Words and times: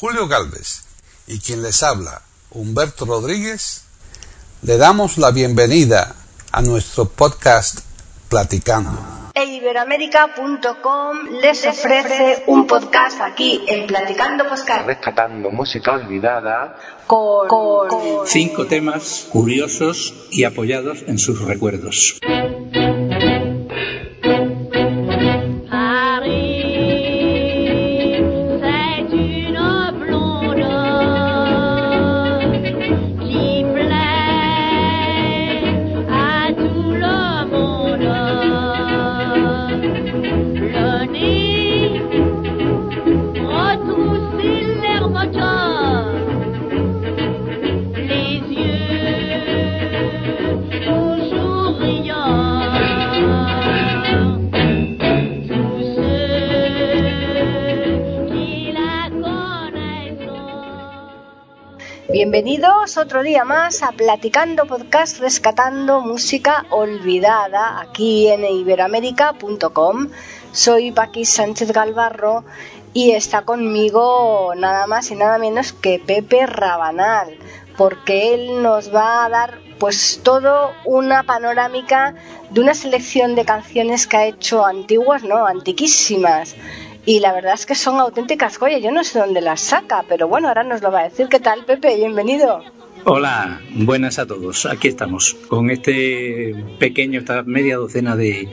Julio 0.00 0.28
Galvez 0.28 0.84
y 1.26 1.40
quien 1.40 1.60
les 1.60 1.82
habla, 1.82 2.22
Humberto 2.52 3.04
Rodríguez, 3.04 3.82
le 4.62 4.76
damos 4.76 5.18
la 5.18 5.32
bienvenida 5.32 6.14
a 6.52 6.62
nuestro 6.62 7.06
podcast 7.06 7.80
Platicando. 8.28 8.96
E 9.34 9.44
Iberoamérica.com 9.44 11.40
les 11.42 11.66
ofrece 11.66 12.44
un 12.46 12.68
podcast 12.68 13.20
aquí 13.22 13.64
en 13.66 13.88
Platicando 13.88 14.48
Podcast. 14.48 14.86
Rescatando 14.86 15.50
música 15.50 15.94
olvidada 15.94 16.76
con, 17.08 17.48
con 17.48 18.24
cinco 18.24 18.66
temas 18.66 19.26
curiosos 19.32 20.14
y 20.30 20.44
apoyados 20.44 21.02
en 21.08 21.18
sus 21.18 21.40
recuerdos. 21.40 22.20
Otro 62.96 63.22
día 63.22 63.44
más 63.44 63.82
a 63.82 63.92
Platicando 63.92 64.64
Podcast 64.64 65.20
Rescatando 65.20 66.00
Música 66.00 66.64
Olvidada 66.70 67.80
aquí 67.80 68.28
en 68.28 68.44
iberoamérica.com. 68.44 70.08
Soy 70.52 70.90
Paqui 70.90 71.26
Sánchez 71.26 71.72
Galvarro 71.72 72.44
y 72.94 73.10
está 73.10 73.42
conmigo 73.42 74.54
nada 74.56 74.86
más 74.86 75.10
y 75.10 75.16
nada 75.16 75.38
menos 75.38 75.74
que 75.74 76.02
Pepe 76.04 76.46
Rabanal, 76.46 77.38
porque 77.76 78.32
él 78.34 78.62
nos 78.62 78.92
va 78.92 79.26
a 79.26 79.28
dar 79.28 79.60
pues 79.78 80.20
todo 80.24 80.72
una 80.86 81.24
panorámica 81.24 82.14
de 82.50 82.60
una 82.60 82.74
selección 82.74 83.34
de 83.34 83.44
canciones 83.44 84.06
que 84.06 84.16
ha 84.16 84.26
hecho 84.26 84.64
antiguas, 84.64 85.22
no, 85.24 85.46
antiquísimas 85.46 86.56
y 87.08 87.20
la 87.20 87.32
verdad 87.32 87.54
es 87.54 87.64
que 87.64 87.74
son 87.74 87.98
auténticas 88.00 88.58
joyas. 88.58 88.82
Yo 88.82 88.90
no 88.90 89.02
sé 89.02 89.18
dónde 89.18 89.40
las 89.40 89.62
saca, 89.62 90.04
pero 90.06 90.28
bueno, 90.28 90.48
ahora 90.48 90.62
nos 90.62 90.82
lo 90.82 90.92
va 90.92 91.00
a 91.00 91.04
decir. 91.04 91.26
¿Qué 91.28 91.40
tal, 91.40 91.64
Pepe? 91.64 91.96
Bienvenido. 91.96 92.62
Hola, 93.04 93.62
buenas 93.76 94.18
a 94.18 94.26
todos. 94.26 94.66
Aquí 94.66 94.88
estamos 94.88 95.32
con 95.48 95.70
este 95.70 96.54
pequeño, 96.78 97.18
esta 97.18 97.44
media 97.44 97.78
docena 97.78 98.14
de, 98.14 98.50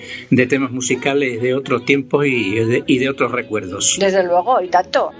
temas 0.47 0.71
musicales 0.71 1.41
de 1.41 1.53
otros 1.53 1.83
tiempos 1.83 2.27
y 2.27 2.55
de, 2.55 3.09
otros 3.09 3.33
recuerdos. 3.33 3.97
Desde 3.99 4.23
luego, 4.23 4.61
y 4.61 4.69
tanto. 4.69 5.11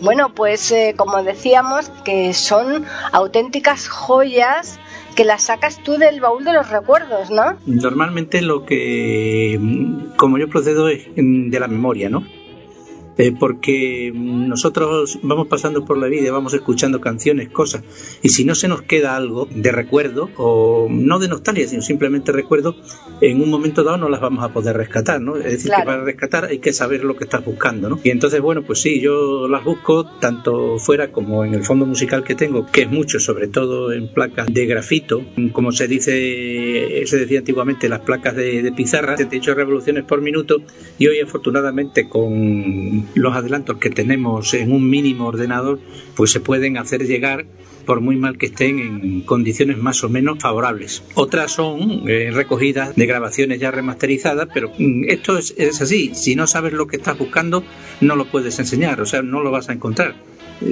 Bueno, 0.00 0.32
pues 0.32 0.70
eh, 0.70 0.94
como 0.96 1.24
decíamos, 1.24 1.88
que 2.04 2.34
son 2.34 2.84
auténticas 3.10 3.88
joyas 3.88 4.78
que 5.16 5.24
las 5.24 5.44
sacas 5.44 5.82
tú 5.82 5.96
del 5.96 6.20
baúl 6.20 6.44
de 6.44 6.52
los 6.52 6.70
recuerdos, 6.70 7.30
¿no? 7.30 7.56
Normalmente 7.66 8.42
lo 8.42 8.64
que, 8.64 9.58
como 10.16 10.38
yo 10.38 10.48
procedo 10.48 10.88
es 10.88 11.08
de 11.16 11.58
la 11.58 11.66
memoria, 11.66 12.08
¿no? 12.08 12.22
Eh, 13.18 13.32
porque 13.32 14.12
nosotros 14.14 15.18
vamos 15.22 15.46
pasando 15.46 15.86
por 15.86 15.96
la 15.96 16.06
vida, 16.06 16.30
vamos 16.30 16.52
escuchando 16.52 17.00
canciones, 17.00 17.48
cosas, 17.48 17.82
y 18.22 18.28
si 18.28 18.44
no 18.44 18.54
se 18.54 18.68
nos 18.68 18.82
queda 18.82 19.16
algo 19.16 19.48
de 19.50 19.72
recuerdo, 19.72 20.28
o 20.36 20.86
no 20.90 21.18
de 21.18 21.28
nostalgia, 21.28 21.66
sino 21.66 21.80
simplemente 21.80 22.30
recuerdo, 22.30 22.76
en 23.22 23.40
un 23.40 23.48
momento 23.48 23.84
dado 23.84 23.96
no 23.96 24.10
las 24.10 24.20
vamos 24.20 24.44
a 24.44 24.52
poder 24.52 24.76
rescatar, 24.76 25.22
¿no? 25.22 25.36
Es 25.36 25.44
decir, 25.44 25.72
que 25.74 25.82
para 25.84 26.04
rescatar 26.04 26.44
hay 26.44 26.58
que 26.58 26.74
saber 26.74 27.04
lo 27.04 27.16
que 27.16 27.24
estás 27.24 27.42
buscando, 27.42 27.88
¿no? 27.88 27.98
Y 28.04 28.10
entonces, 28.10 28.42
bueno, 28.42 28.62
pues 28.62 28.82
sí, 28.82 29.00
yo 29.00 29.48
las 29.48 29.64
busco 29.64 30.04
tanto 30.20 30.78
fuera 30.78 31.10
como 31.10 31.42
en 31.42 31.54
el 31.54 31.64
fondo 31.64 31.86
musical 31.86 32.22
que 32.22 32.34
tengo, 32.34 32.66
que 32.70 32.82
es 32.82 32.90
mucho, 32.90 33.18
sobre 33.18 33.48
todo 33.48 33.92
en 33.92 34.08
placas 34.08 34.48
de 34.52 34.66
grafito, 34.66 35.22
como 35.52 35.72
se 35.72 35.88
dice, 35.88 37.02
se 37.06 37.18
decía 37.18 37.38
antiguamente, 37.38 37.88
las 37.88 38.00
placas 38.00 38.36
de, 38.36 38.62
de 38.62 38.72
pizarra, 38.72 39.16
78 39.16 39.54
revoluciones 39.54 40.04
por 40.04 40.20
minuto, 40.20 40.58
y 40.98 41.06
hoy 41.06 41.20
afortunadamente 41.20 42.10
con 42.10 43.05
los 43.14 43.34
adelantos 43.34 43.78
que 43.78 43.90
tenemos 43.90 44.52
en 44.54 44.72
un 44.72 44.88
mínimo 44.88 45.26
ordenador, 45.26 45.80
pues 46.14 46.30
se 46.30 46.40
pueden 46.40 46.78
hacer 46.78 47.06
llegar 47.06 47.46
por 47.86 48.00
muy 48.00 48.16
mal 48.16 48.36
que 48.36 48.46
estén 48.46 48.80
en 48.80 49.20
condiciones 49.22 49.78
más 49.78 50.02
o 50.04 50.08
menos 50.08 50.38
favorables. 50.40 51.04
Otras 51.14 51.52
son 51.52 52.08
eh, 52.08 52.30
recogidas 52.32 52.96
de 52.96 53.06
grabaciones 53.06 53.60
ya 53.60 53.70
remasterizadas, 53.70 54.48
pero 54.52 54.72
mm, 54.76 55.04
esto 55.08 55.38
es, 55.38 55.54
es 55.56 55.80
así. 55.80 56.10
Si 56.14 56.34
no 56.34 56.46
sabes 56.46 56.72
lo 56.72 56.86
que 56.86 56.96
estás 56.96 57.16
buscando, 57.16 57.62
no 58.00 58.16
lo 58.16 58.26
puedes 58.30 58.58
enseñar, 58.58 59.00
o 59.00 59.06
sea, 59.06 59.22
no 59.22 59.42
lo 59.42 59.50
vas 59.50 59.68
a 59.68 59.72
encontrar 59.72 60.16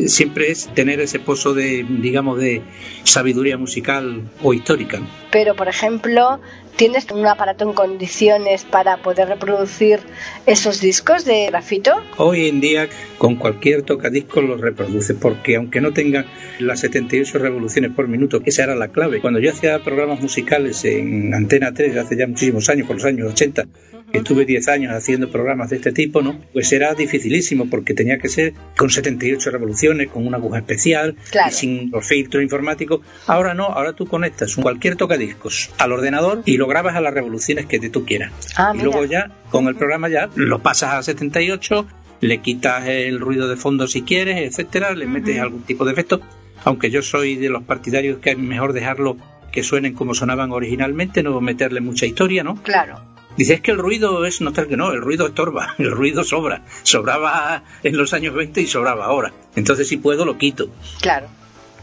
siempre 0.07 0.51
es 0.51 0.69
tener 0.75 1.01
ese 1.01 1.19
pozo 1.19 1.55
de, 1.55 1.85
digamos, 1.89 2.39
de 2.39 2.63
sabiduría 3.05 3.57
musical 3.57 4.23
o 4.43 4.55
histórica. 4.55 5.01
Pero, 5.31 5.55
por 5.55 5.69
ejemplo, 5.69 6.41
¿Tienes 6.77 7.07
un 7.13 7.25
aparato 7.25 7.69
en 7.69 7.73
condiciones 7.73 8.65
para 8.65 8.97
poder 8.97 9.29
reproducir 9.29 10.01
esos 10.45 10.81
discos 10.81 11.25
de 11.25 11.47
grafito? 11.47 11.93
Hoy 12.17 12.49
en 12.49 12.61
día 12.61 12.89
con 13.17 13.37
cualquier 13.37 13.83
tocadisco 13.83 14.43
los 14.43 14.61
reproduce 14.61 15.15
porque 15.15 15.55
aunque 15.55 15.81
no 15.81 15.93
tenga 15.93 16.25
las 16.59 16.81
78 16.81 17.39
revoluciones 17.39 17.93
por 17.93 18.09
minuto, 18.09 18.43
esa 18.45 18.65
era 18.65 18.75
la 18.75 18.89
clave. 18.89 19.21
Cuando 19.21 19.39
yo 19.39 19.53
hacía 19.53 19.79
programas 19.85 20.21
musicales 20.21 20.85
en 20.85 21.33
Antena 21.33 21.73
3 21.73 21.97
hace 21.97 22.17
ya 22.17 22.27
muchísimos 22.27 22.69
años, 22.69 22.89
por 22.89 22.97
los 22.97 23.05
años 23.05 23.33
80, 23.33 23.67
estuve 24.13 24.45
10 24.45 24.67
años 24.67 24.93
haciendo 24.93 25.31
programas 25.31 25.71
de 25.71 25.77
este 25.77 25.93
tipo, 25.93 26.23
¿no? 26.23 26.41
Pues 26.53 26.73
era 26.73 26.93
dificilísimo 26.95 27.71
porque 27.71 27.95
tenía 27.95 28.19
que 28.19 28.29
ser 28.29 28.53
con 28.77 28.91
78 28.91 29.49
revoluciones, 29.53 29.74
con 30.09 30.27
una 30.27 30.39
aguja 30.39 30.59
especial, 30.59 31.17
sin 31.51 31.91
los 31.91 32.05
filtros 32.05 32.43
informáticos. 32.43 33.01
Ahora 33.27 33.55
no, 33.55 33.67
ahora 33.67 33.93
tú 33.93 34.07
conectas 34.07 34.57
cualquier 34.57 34.97
tocadiscos 34.97 35.71
al 35.79 35.93
ordenador 35.93 36.43
y 36.45 36.57
lo 36.57 36.65
lo 36.65 36.69
grabas 36.69 36.97
a 36.97 37.03
las 37.03 37.13
revoluciones 37.13 37.67
que 37.67 37.79
tú 37.91 38.07
quieras. 38.07 38.33
Ah, 38.57 38.73
y 38.75 38.81
luego 38.81 39.05
ya, 39.05 39.31
con 39.51 39.69
el 39.69 39.77
programa 39.77 40.09
ya, 40.09 40.31
lo 40.35 40.61
pasas 40.61 40.95
a 40.95 41.03
78, 41.03 41.87
le 42.23 42.39
quitas 42.39 42.89
el 42.89 43.21
ruido 43.21 43.49
de 43.49 43.57
fondo 43.57 43.87
si 43.87 44.01
quieres, 44.01 44.39
etcétera, 44.39 44.95
le 44.95 45.07
metes 45.07 45.39
algún 45.39 45.63
tipo 45.63 45.85
de 45.85 45.93
efecto. 45.93 46.23
Aunque 46.65 46.91
yo 46.91 47.03
soy 47.03 47.37
de 47.37 47.51
los 47.51 47.65
partidarios 47.65 48.19
que 48.21 48.31
es 48.31 48.39
mejor 48.39 48.73
dejarlo 48.73 49.19
que 49.53 49.63
suenen 49.63 49.93
como 49.93 50.15
sonaban 50.15 50.53
originalmente, 50.53 51.23
no 51.23 51.39
meterle 51.43 51.83
mucha 51.83 52.07
historia, 52.07 52.43
¿no? 52.43 52.55
Claro. 52.63 53.14
Dices 53.37 53.61
que 53.61 53.73
el 53.73 53.79
ruido 53.79 54.25
es 54.25 54.41
no 54.41 54.53
tal 54.53 54.69
que 54.69 54.77
no, 54.77 54.93
el 54.93 55.01
ruido 55.01 55.27
estorba, 55.27 55.75
el 55.79 55.91
ruido 55.91 56.25
sobra. 56.25 56.63
Sobraba 56.83 57.65
en 57.83 57.97
los 57.97 58.13
años 58.13 58.35
20 58.35 58.61
y 58.61 58.67
sobraba 58.67 59.07
ahora. 59.07 59.33
Entonces 59.57 59.89
si 59.89 59.97
puedo 59.97 60.25
lo 60.25 60.39
quito. 60.39 60.69
Claro. 61.01 61.29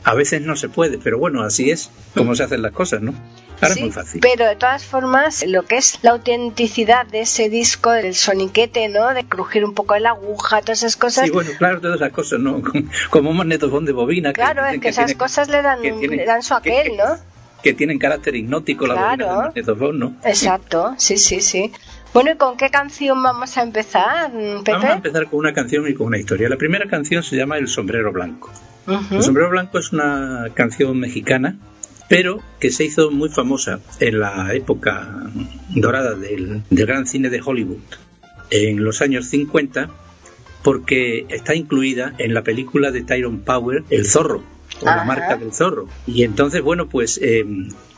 A 0.04 0.16
veces 0.16 0.42
no 0.42 0.56
se 0.56 0.68
puede, 0.68 0.98
pero 0.98 1.20
bueno, 1.20 1.44
así 1.44 1.70
es 1.70 1.92
como 2.16 2.34
se 2.36 2.44
hacen 2.44 2.64
las 2.64 2.72
cosas, 2.72 3.02
¿no? 3.02 3.14
Ahora 3.62 3.76
es 3.76 3.82
muy 3.82 3.92
fácil. 3.92 4.20
Pero 4.20 4.48
de 4.48 4.56
todas 4.56 4.84
formas, 4.84 5.46
lo 5.46 5.64
que 5.66 5.78
es 5.78 6.00
la 6.02 6.12
autenticidad 6.12 7.06
de 7.06 7.22
ese 7.22 7.50
disco, 7.50 7.92
del 7.92 8.16
soniquete, 8.16 8.90
¿no? 8.90 9.14
De 9.14 9.26
crujir 9.26 9.64
un 9.64 9.76
poco 9.76 9.96
la 10.00 10.10
aguja, 10.10 10.62
todas 10.62 10.80
esas 10.80 10.98
cosas. 10.98 11.26
Sí, 11.26 11.32
bueno, 11.32 11.52
claro, 11.60 11.80
todas 11.80 11.98
esas 11.98 12.12
cosas, 12.12 12.40
¿no? 12.40 12.64
Como 13.12 13.30
un 13.30 13.38
magnetofón 13.38 13.86
de 13.86 13.92
bobina. 13.92 14.34
Claro, 14.34 14.66
es 14.66 14.82
que, 14.82 14.90
esas 14.90 15.14
cosas 15.14 15.50
le 15.50 15.62
dan, 15.62 15.84
le 15.84 16.26
dan 16.26 16.42
su 16.42 16.56
aquel, 16.56 16.98
¿no? 16.98 17.20
Que 17.64 17.74
tienen 17.74 18.00
carácter 18.00 18.36
hipnótico 18.36 18.88
la 18.88 18.96
bobina 18.96 19.26
del 19.28 19.36
magnetofón, 19.36 20.00
¿no? 20.00 20.16
Exacto, 20.24 20.96
sí, 20.98 21.18
sí, 21.18 21.42
sí. 21.42 21.72
Bueno, 22.14 22.32
¿y 22.32 22.36
con 22.36 22.58
qué 22.58 22.70
canción 22.70 23.22
vamos 23.24 23.58
a 23.58 23.64
empezar, 23.64 24.32
Pepe? 24.32 24.72
Vamos 24.72 24.86
a 24.86 24.94
empezar 24.94 25.30
con 25.30 25.40
una 25.40 25.54
canción 25.54 25.88
y 25.88 25.94
con 25.94 26.08
una 26.08 26.18
historia. 26.18 26.50
La 26.50 26.58
primera 26.58 26.88
canción 26.88 27.24
se 27.24 27.38
llama 27.38 27.58
El 27.58 27.68
sombrero 27.68 28.12
blanco. 28.12 28.52
El 29.12 29.24
sombrero 29.24 29.50
blanco 29.50 29.78
es 29.80 29.94
una 29.94 30.48
canción 30.54 31.00
mexicana, 31.00 31.56
pero 32.10 32.42
que 32.60 32.72
se 32.72 32.84
hizo 32.84 33.12
muy 33.12 33.30
famosa 33.30 33.80
en 34.00 34.20
la 34.20 34.54
época 34.54 35.30
dorada 35.70 36.16
del, 36.16 36.64
gran 36.70 37.06
cine 37.06 37.30
de 37.30 37.42
Hollywood, 37.44 37.80
en 38.50 38.84
los 38.84 39.02
años 39.02 39.28
50, 39.28 39.90
porque 40.64 41.26
está 41.30 41.56
incluida 41.56 42.14
en 42.18 42.34
la 42.34 42.44
película 42.44 42.92
de 42.92 43.04
Tyrone 43.04 43.40
Power, 43.46 43.84
El 43.90 44.06
Zorro, 44.06 44.44
o 44.82 44.86
la 44.86 45.04
marca 45.04 45.38
del 45.38 45.54
zorro. 45.54 45.88
Y 46.08 46.24
entonces, 46.24 46.62
bueno, 46.62 46.88
pues 46.88 47.20
eh, 47.22 47.46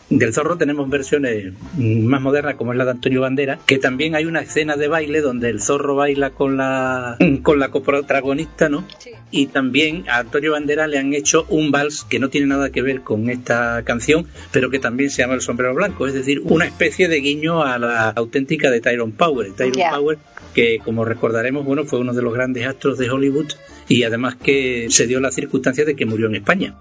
del 0.10 0.34
zorro 0.34 0.58
tenemos 0.58 0.90
versiones 0.90 1.54
más 1.78 2.22
modernas 2.22 2.56
como 2.56 2.72
es 2.72 2.78
la 2.78 2.86
de 2.86 2.92
Antonio 2.92 3.22
Bandera, 3.22 3.60
que 3.66 3.78
también 3.78 4.16
hay 4.16 4.26
una 4.26 4.42
escena 4.42 4.76
de 4.76 4.88
baile 4.88 5.22
donde 5.22 5.50
el 5.50 5.62
zorro 5.62 5.96
baila 5.96 6.32
con 6.32 6.58
la 6.58 7.18
con 7.42 7.60
la 7.60 7.70
coprotagonista, 7.70 8.70
¿no? 8.70 8.86
Sí. 9.00 9.12
Y 9.32 9.48
también 9.48 10.06
a 10.10 10.20
Antonio 10.20 10.52
Bandera 10.52 10.88
le 10.88 10.98
han 10.98 11.14
hecho 11.14 11.46
un 11.50 11.72
vals 11.72 12.04
que 12.04 12.20
no 12.20 12.30
tiene 12.30 12.48
nada 12.48 12.70
que 12.70 12.82
ver 12.82 13.02
con 13.02 13.30
esta 13.30 13.84
canción, 13.84 14.28
pero 14.52 14.70
que 14.70 14.80
también 14.80 15.10
se 15.10 15.22
llama 15.22 15.34
El 15.34 15.42
sombrero 15.42 15.74
blanco, 15.74 16.08
es 16.08 16.14
decir, 16.14 16.42
una 16.44 16.66
especie 16.66 17.08
de 17.08 17.20
guiño 17.20 17.64
a 17.64 17.80
la 17.80 18.10
auténtica 18.10 18.70
de 18.70 18.82
Tyrone 18.82 19.14
Power. 19.18 19.52
Tyrone. 19.54 19.90
Power 19.90 20.18
que 20.54 20.80
como 20.80 21.04
recordaremos, 21.04 21.66
bueno, 21.66 21.84
fue 21.86 22.00
uno 22.00 22.14
de 22.14 22.22
los 22.22 22.34
grandes 22.34 22.68
astros 22.68 22.98
de 22.98 23.10
Hollywood 23.10 23.54
y 23.88 24.04
además 24.04 24.36
que 24.36 24.88
se 24.90 25.08
dio 25.08 25.20
la 25.20 25.32
circunstancia 25.32 25.84
de 25.84 25.96
que 25.96 26.06
murió 26.06 26.28
en 26.28 26.36
España. 26.36 26.76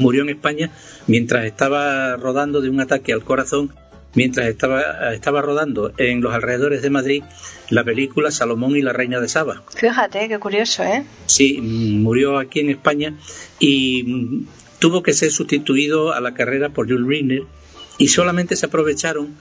Murió 0.00 0.22
en 0.22 0.30
España 0.30 0.70
mientras 1.06 1.44
estaba 1.44 2.16
rodando 2.16 2.60
de 2.60 2.70
un 2.70 2.80
ataque 2.80 3.12
al 3.12 3.22
corazón, 3.22 3.72
mientras 4.14 4.48
estaba, 4.48 5.12
estaba 5.14 5.42
rodando 5.42 5.92
en 5.98 6.20
los 6.20 6.34
alrededores 6.34 6.82
de 6.82 6.90
Madrid 6.90 7.22
la 7.68 7.84
película 7.84 8.30
Salomón 8.30 8.76
y 8.76 8.82
la 8.82 8.92
Reina 8.92 9.20
de 9.20 9.28
Saba. 9.28 9.62
Fíjate, 9.74 10.28
qué 10.28 10.38
curioso, 10.38 10.82
¿eh? 10.82 11.04
Sí, 11.26 11.60
murió 11.60 12.38
aquí 12.38 12.60
en 12.60 12.70
España 12.70 13.14
y 13.58 14.46
tuvo 14.78 15.02
que 15.02 15.12
ser 15.12 15.30
sustituido 15.30 16.12
a 16.12 16.20
la 16.20 16.34
carrera 16.34 16.70
por 16.70 16.88
Jules 16.88 17.06
Riegner 17.06 17.42
y 17.98 18.08
solamente 18.08 18.56
se 18.56 18.66
aprovecharon 18.66 19.36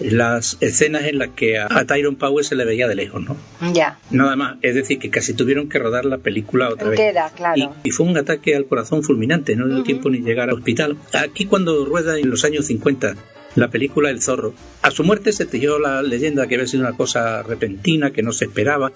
las 0.00 0.58
escenas 0.60 1.04
en 1.04 1.18
las 1.18 1.30
que 1.30 1.58
a, 1.58 1.66
a 1.70 1.84
Tyrone 1.84 2.16
Power 2.16 2.44
se 2.44 2.56
le 2.56 2.64
veía 2.64 2.88
de 2.88 2.94
lejos, 2.94 3.22
¿no? 3.22 3.36
Ya, 3.72 3.98
Nada 4.10 4.36
más, 4.36 4.56
es 4.62 4.74
decir, 4.74 4.98
que 4.98 5.10
casi 5.10 5.34
tuvieron 5.34 5.68
que 5.68 5.78
rodar 5.78 6.04
la 6.04 6.18
película 6.18 6.68
otra 6.68 6.88
vez. 6.88 6.98
entera, 6.98 7.30
claro. 7.34 7.74
Y, 7.84 7.88
y 7.88 7.90
fue 7.92 8.06
un 8.06 8.16
ataque 8.16 8.56
al 8.56 8.66
corazón 8.66 9.02
fulminante, 9.02 9.56
no 9.56 9.68
dio 9.68 9.82
tiempo 9.82 10.10
ni 10.10 10.18
llegar 10.18 10.48
al 10.48 10.56
hospital. 10.56 10.96
Aquí 11.12 11.46
cuando 11.46 11.84
rueda 11.84 12.18
en 12.18 12.30
los 12.30 12.44
años 12.44 12.66
50 12.66 13.14
la 13.54 13.68
película 13.68 14.10
El 14.10 14.20
Zorro, 14.20 14.52
a 14.82 14.90
su 14.90 15.04
muerte 15.04 15.32
se 15.32 15.46
tejió 15.46 15.78
la 15.78 16.02
leyenda 16.02 16.46
que 16.48 16.56
había 16.56 16.66
sido 16.66 16.82
una 16.82 16.96
cosa 16.96 17.42
repentina, 17.42 18.10
que 18.10 18.22
no 18.22 18.32
se 18.32 18.46
esperaba. 18.46 18.92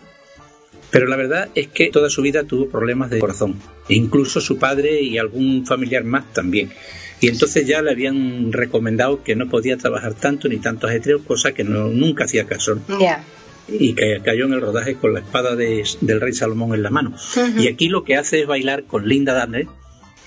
Pero 0.90 1.06
la 1.06 1.16
verdad 1.16 1.48
es 1.54 1.68
que 1.68 1.90
toda 1.90 2.08
su 2.08 2.22
vida 2.22 2.44
tuvo 2.44 2.68
problemas 2.68 3.10
de 3.10 3.18
corazón, 3.18 3.56
e 3.88 3.94
incluso 3.94 4.40
su 4.40 4.58
padre 4.58 5.02
y 5.02 5.18
algún 5.18 5.66
familiar 5.66 6.02
más 6.02 6.32
también. 6.32 6.72
Y 7.20 7.28
entonces 7.28 7.66
ya 7.66 7.82
le 7.82 7.90
habían 7.90 8.52
recomendado 8.52 9.22
que 9.24 9.34
no 9.34 9.48
podía 9.48 9.76
trabajar 9.76 10.14
tanto 10.14 10.48
ni 10.48 10.58
tanto 10.58 10.86
ajetreo, 10.86 11.24
cosa 11.24 11.52
que 11.52 11.64
no, 11.64 11.88
nunca 11.88 12.24
hacía 12.24 12.44
caso 12.46 12.80
y 13.68 13.92
que 13.94 14.20
cayó 14.24 14.46
en 14.46 14.52
el 14.54 14.60
rodaje 14.60 14.94
con 14.94 15.12
la 15.14 15.20
espada 15.20 15.56
de- 15.56 15.82
del 16.00 16.20
rey 16.20 16.32
Salomón 16.32 16.74
en 16.74 16.82
la 16.82 16.90
mano. 16.90 17.14
Y 17.58 17.68
aquí 17.68 17.88
lo 17.88 18.04
que 18.04 18.16
hace 18.16 18.40
es 18.40 18.46
bailar 18.46 18.84
con 18.84 19.06
Linda 19.08 19.34
Darner, 19.34 19.66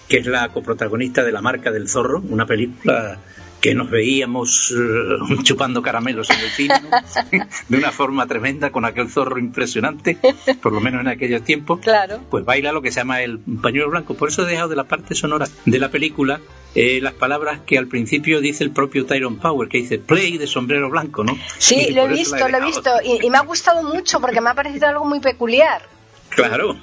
que 0.10 0.18
es 0.18 0.26
la 0.28 0.50
coprotagonista 0.50 1.24
de 1.24 1.32
La 1.32 1.42
marca 1.42 1.72
del 1.72 1.88
zorro, 1.88 2.22
una 2.30 2.46
película 2.46 3.20
que 3.62 3.76
nos 3.76 3.90
veíamos 3.90 4.74
eh, 4.76 5.36
chupando 5.44 5.82
caramelos 5.82 6.30
en 6.30 6.40
el 6.40 6.50
cine, 6.50 6.76
¿no? 6.82 7.46
de 7.70 7.78
una 7.78 7.92
forma 7.92 8.28
tremenda, 8.28 8.72
con 8.72 8.86
aquel 8.86 9.10
zorro 9.10 9.40
impresionante, 9.40 10.18
por 10.62 10.74
lo 10.74 10.82
menos 10.82 11.02
en 11.02 11.08
aquellos 11.08 11.44
tiempos. 11.44 11.80
claro. 11.80 12.20
Pues 12.30 12.44
baila 12.44 12.72
lo 12.72 12.82
que 12.82 12.92
se 12.92 13.00
llama 13.00 13.22
el 13.22 13.40
pañuelo 13.40 13.90
blanco. 13.90 14.16
Por 14.16 14.30
eso 14.30 14.46
he 14.46 14.50
dejado 14.50 14.70
de 14.70 14.76
la 14.76 14.86
parte 14.86 15.16
sonora 15.16 15.48
de 15.66 15.80
la 15.80 15.90
película 15.90 16.42
eh, 16.74 17.00
las 17.02 17.14
palabras 17.14 17.60
que 17.66 17.78
al 17.78 17.88
principio 17.88 18.40
dice 18.40 18.64
el 18.64 18.72
propio 18.72 19.06
Tyrone 19.06 19.38
Power, 19.38 19.68
que 19.68 19.80
dice 19.80 20.00
play 20.00 20.38
de 20.38 20.48
sombrero 20.48 20.90
blanco, 20.90 21.24
¿no? 21.24 21.38
Sí, 21.58 21.92
lo 21.92 22.06
he 22.06 22.08
visto, 22.08 22.48
lo 22.48 22.58
he 22.58 22.66
visto. 22.66 22.90
Y, 23.04 23.26
y 23.26 23.30
me 23.30 23.38
ha 23.38 23.42
gustado 23.42 23.84
mucho 23.84 24.22
porque 24.22 24.42
me 24.42 24.50
ha 24.50 24.54
parecido 24.54 24.88
algo 24.88 25.06
muy 25.06 25.20
peculiar. 25.20 25.82
Claro. 26.30 26.78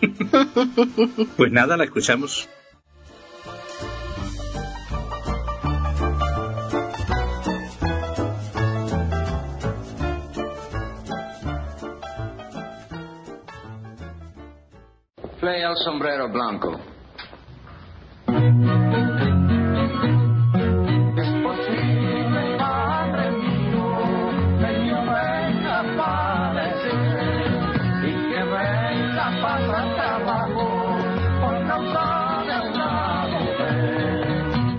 pues 1.36 1.52
nada, 1.52 1.76
la 1.76 1.84
escuchamos. 1.84 2.48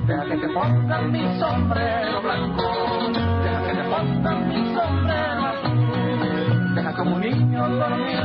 Deja 0.05 0.23
que 0.25 0.37
te 0.37 0.49
pongan 0.49 1.11
mi 1.11 1.39
sombrero 1.39 2.21
blanco, 2.21 2.63
deja 3.43 3.61
que 3.63 3.73
te 3.73 3.83
pongan 3.89 4.49
mi 4.49 4.75
sombrero 4.75 5.45
azul, 5.45 6.75
deja 6.75 6.93
como 6.93 7.15
un 7.15 7.21
niño 7.21 7.69
dormir 7.69 8.18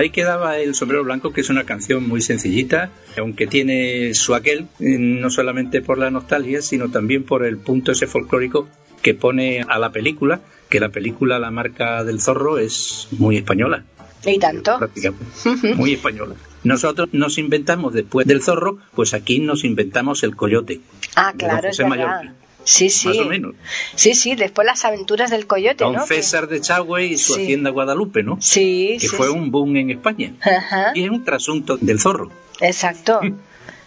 Ahí 0.00 0.08
quedaba 0.08 0.56
el 0.56 0.74
sombrero 0.74 1.04
blanco, 1.04 1.30
que 1.30 1.42
es 1.42 1.50
una 1.50 1.64
canción 1.64 2.08
muy 2.08 2.22
sencillita, 2.22 2.90
aunque 3.18 3.46
tiene 3.46 4.14
su 4.14 4.34
aquel, 4.34 4.66
no 4.78 5.28
solamente 5.28 5.82
por 5.82 5.98
la 5.98 6.10
nostalgia, 6.10 6.62
sino 6.62 6.90
también 6.90 7.24
por 7.24 7.44
el 7.44 7.58
punto 7.58 7.92
ese 7.92 8.06
folclórico 8.06 8.66
que 9.02 9.12
pone 9.12 9.60
a 9.60 9.78
la 9.78 9.92
película, 9.92 10.40
que 10.70 10.80
la 10.80 10.88
película 10.88 11.38
La 11.38 11.50
marca 11.50 12.02
del 12.02 12.18
zorro 12.18 12.56
es 12.56 13.08
muy 13.18 13.36
española. 13.36 13.84
Y 14.24 14.38
tanto. 14.38 14.78
prácticamente. 14.78 15.74
Muy 15.74 15.92
española. 15.92 16.34
Nosotros 16.64 17.10
nos 17.12 17.36
inventamos 17.36 17.92
después 17.92 18.26
del 18.26 18.40
zorro, 18.40 18.78
pues 18.94 19.12
aquí 19.12 19.38
nos 19.38 19.64
inventamos 19.64 20.22
el 20.22 20.34
coyote. 20.34 20.80
Ah, 21.14 21.34
claro, 21.36 21.68
es 21.68 21.76
verdad. 21.76 21.90
Mallorca, 21.90 22.34
Sí, 22.64 22.90
sí. 22.90 23.08
Más 23.08 23.18
o 23.18 23.24
menos. 23.24 23.54
Sí, 23.94 24.14
sí, 24.14 24.34
después 24.34 24.66
las 24.66 24.84
aventuras 24.84 25.30
del 25.30 25.46
coyote, 25.46 25.84
Don 25.84 25.94
¿no? 25.94 26.06
César 26.06 26.46
de 26.48 26.60
Chagüe 26.60 27.04
y 27.06 27.18
su 27.18 27.34
Sí. 27.34 27.42
hacienda 27.42 27.70
Guadalupe, 27.70 28.22
¿no? 28.22 28.36
Sí, 28.40 28.98
Que 29.00 29.08
sí. 29.08 29.16
fue 29.16 29.28
sí. 29.28 29.32
un 29.32 29.50
boom 29.50 29.76
en 29.76 29.90
España. 29.90 30.34
Ajá. 30.42 30.92
Y 30.94 31.04
es 31.04 31.10
un 31.10 31.24
trasunto 31.24 31.76
del 31.78 31.98
zorro. 32.00 32.30
Exacto. 32.60 33.20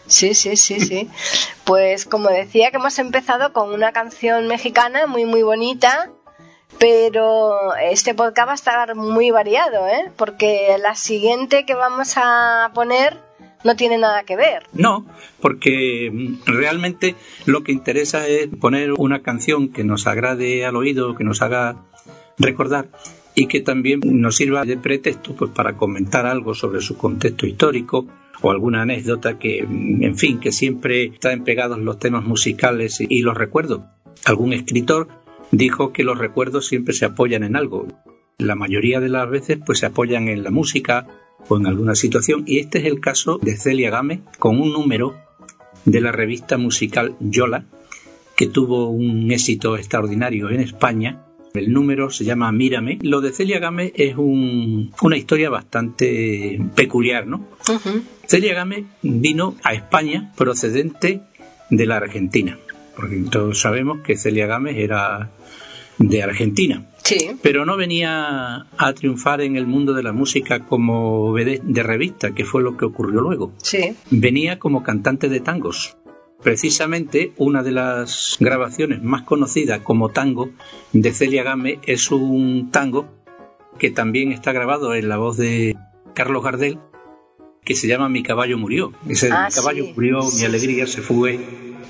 Sí, 0.07 0.33
sí, 0.33 0.57
sí, 0.57 0.79
sí. 0.81 1.09
Pues 1.63 2.05
como 2.05 2.29
decía 2.29 2.71
que 2.71 2.77
hemos 2.77 2.97
empezado 2.99 3.53
con 3.53 3.71
una 3.71 3.91
canción 3.93 4.47
mexicana 4.47 5.07
muy, 5.07 5.23
muy 5.25 5.43
bonita, 5.43 6.09
pero 6.79 7.73
este 7.75 8.13
podcast 8.13 8.47
va 8.47 8.51
a 8.51 8.55
estar 8.55 8.95
muy 8.95 9.31
variado, 9.31 9.87
¿eh? 9.87 10.11
Porque 10.17 10.75
la 10.81 10.95
siguiente 10.95 11.65
que 11.65 11.75
vamos 11.75 12.13
a 12.17 12.71
poner 12.73 13.17
no 13.63 13.75
tiene 13.75 13.97
nada 13.97 14.23
que 14.23 14.35
ver. 14.35 14.63
No, 14.73 15.05
porque 15.41 16.37
realmente 16.45 17.15
lo 17.45 17.63
que 17.63 17.71
interesa 17.71 18.27
es 18.27 18.47
poner 18.47 18.93
una 18.93 19.21
canción 19.21 19.69
que 19.69 19.83
nos 19.83 20.07
agrade 20.07 20.65
al 20.65 20.75
oído, 20.75 21.15
que 21.15 21.23
nos 21.23 21.41
haga 21.41 21.77
recordar 22.37 22.87
y 23.35 23.47
que 23.47 23.61
también 23.61 24.01
nos 24.03 24.35
sirva 24.35 24.63
de 24.63 24.77
pretexto 24.77 25.35
pues 25.35 25.51
para 25.51 25.75
comentar 25.75 26.25
algo 26.25 26.53
sobre 26.53 26.81
su 26.81 26.97
contexto 26.97 27.47
histórico 27.47 28.07
o 28.41 28.51
alguna 28.51 28.81
anécdota 28.81 29.39
que, 29.39 29.59
en 29.59 30.17
fin, 30.17 30.39
que 30.39 30.51
siempre 30.51 31.13
traen 31.19 31.43
pegados 31.43 31.79
los 31.79 31.97
temas 31.97 32.25
musicales 32.25 32.99
y 32.99 33.21
los 33.21 33.37
recuerdos. 33.37 33.81
Algún 34.25 34.53
escritor 34.53 35.07
dijo 35.51 35.93
que 35.93 36.03
los 36.03 36.17
recuerdos 36.17 36.67
siempre 36.67 36.93
se 36.93 37.05
apoyan 37.05 37.43
en 37.43 37.55
algo. 37.55 37.87
La 38.37 38.55
mayoría 38.55 38.99
de 38.99 39.09
las 39.09 39.29
veces 39.29 39.59
pues 39.65 39.79
se 39.79 39.85
apoyan 39.85 40.27
en 40.27 40.43
la 40.43 40.51
música 40.51 41.07
o 41.49 41.57
en 41.57 41.67
alguna 41.67 41.95
situación 41.95 42.43
y 42.47 42.59
este 42.59 42.79
es 42.79 42.85
el 42.85 42.99
caso 42.99 43.39
de 43.41 43.57
Celia 43.57 43.89
Game 43.89 44.21
con 44.39 44.59
un 44.59 44.71
número 44.73 45.15
de 45.85 46.01
la 46.01 46.11
revista 46.11 46.57
musical 46.57 47.15
Yola 47.19 47.65
que 48.35 48.47
tuvo 48.47 48.89
un 48.89 49.31
éxito 49.31 49.77
extraordinario 49.77 50.49
en 50.49 50.59
España. 50.61 51.19
El 51.53 51.71
número 51.71 52.09
se 52.09 52.23
llama 52.25 52.51
Mírame. 52.51 52.97
Lo 53.03 53.21
de 53.21 53.31
Celia 53.31 53.59
Game 53.59 53.91
es 53.95 54.15
un- 54.17 54.91
una 55.03 55.17
historia 55.17 55.51
bastante 55.51 56.59
peculiar, 56.75 57.27
¿no? 57.27 57.45
Celia 58.27 58.55
Game 58.55 58.85
vino 59.03 59.55
a 59.63 59.73
España 59.73 60.31
procedente 60.35 61.21
de 61.69 61.85
la 61.85 61.97
Argentina, 61.97 62.57
porque 62.95 63.17
todos 63.29 63.59
sabemos 63.59 63.99
que 64.01 64.17
Celia 64.17 64.47
Game 64.47 64.81
era 64.81 65.29
de 65.99 66.23
Argentina, 66.23 66.85
Sí. 67.03 67.31
pero 67.41 67.65
no 67.65 67.77
venía 67.77 68.65
a 68.77 68.93
triunfar 68.93 69.41
en 69.41 69.55
el 69.57 69.67
mundo 69.67 69.93
de 69.93 70.03
la 70.03 70.11
música 70.13 70.59
como 70.65 71.33
de 71.35 71.83
revista, 71.83 72.33
que 72.33 72.45
fue 72.45 72.61
lo 72.63 72.77
que 72.77 72.85
ocurrió 72.85 73.21
luego. 73.21 73.53
Sí. 73.57 73.95
Venía 74.09 74.59
como 74.59 74.83
cantante 74.83 75.29
de 75.29 75.39
tangos. 75.39 75.95
Precisamente 76.41 77.31
una 77.37 77.63
de 77.63 77.71
las 77.71 78.35
grabaciones 78.39 79.01
más 79.01 79.21
conocidas 79.23 79.79
como 79.81 80.09
tango 80.09 80.49
de 80.91 81.13
Celia 81.13 81.41
Game 81.43 81.79
es 81.85 82.11
un 82.11 82.69
tango 82.69 83.07
que 83.79 83.89
también 83.91 84.31
está 84.31 84.51
grabado 84.51 84.93
en 84.93 85.07
la 85.09 85.17
voz 85.17 85.37
de 85.37 85.75
Carlos 86.13 86.43
Gardel, 86.43 86.79
que 87.63 87.75
se 87.75 87.87
llama 87.87 88.09
Mi 88.09 88.23
caballo 88.23 88.57
murió. 88.57 88.91
Ese 89.07 89.31
Ah, 89.31 89.47
Mi 89.49 89.55
caballo 89.55 89.85
sí, 89.85 89.93
murió, 89.95 90.19
mi 90.37 90.43
alegría 90.43 90.85
se 90.85 91.01
fue, 91.01 91.39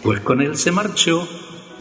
pues 0.04 0.20
con 0.22 0.40
él 0.42 0.56
se 0.56 0.72
marchó 0.72 1.28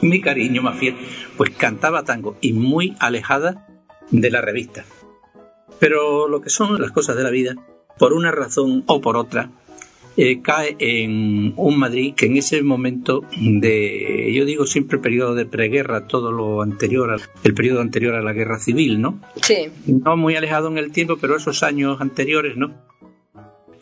mi 0.02 0.20
cariño 0.20 0.62
más 0.62 0.78
fiel. 0.78 0.96
Pues 1.36 1.50
cantaba 1.50 2.02
tango 2.04 2.36
y 2.40 2.52
muy 2.52 2.94
alejada 2.98 3.66
de 4.10 4.30
la 4.30 4.40
revista. 4.40 4.84
Pero 5.78 6.28
lo 6.28 6.40
que 6.40 6.50
son 6.50 6.80
las 6.80 6.90
cosas 6.92 7.16
de 7.16 7.22
la 7.24 7.30
vida, 7.30 7.56
por 7.98 8.12
una 8.12 8.30
razón 8.30 8.84
o 8.86 9.00
por 9.00 9.16
otra, 9.16 9.50
eh, 10.16 10.42
cae 10.42 10.76
en 10.78 11.54
un 11.56 11.78
Madrid 11.78 12.12
que 12.14 12.26
en 12.26 12.36
ese 12.36 12.62
momento 12.62 13.22
de, 13.34 14.30
yo 14.34 14.44
digo 14.44 14.66
siempre 14.66 14.98
periodo 14.98 15.34
de 15.34 15.46
preguerra, 15.46 16.06
todo 16.06 16.30
lo 16.30 16.60
anterior, 16.62 17.10
al- 17.10 17.22
el 17.44 17.54
periodo 17.54 17.80
anterior 17.80 18.14
a 18.14 18.22
la 18.22 18.34
guerra 18.34 18.58
civil, 18.58 19.00
¿no? 19.00 19.20
Sí. 19.40 19.68
No 19.86 20.16
muy 20.18 20.36
alejado 20.36 20.68
en 20.68 20.76
el 20.78 20.92
tiempo, 20.92 21.16
pero 21.18 21.34
esos 21.36 21.62
años 21.62 22.00
anteriores, 22.00 22.56
¿no? 22.58 22.74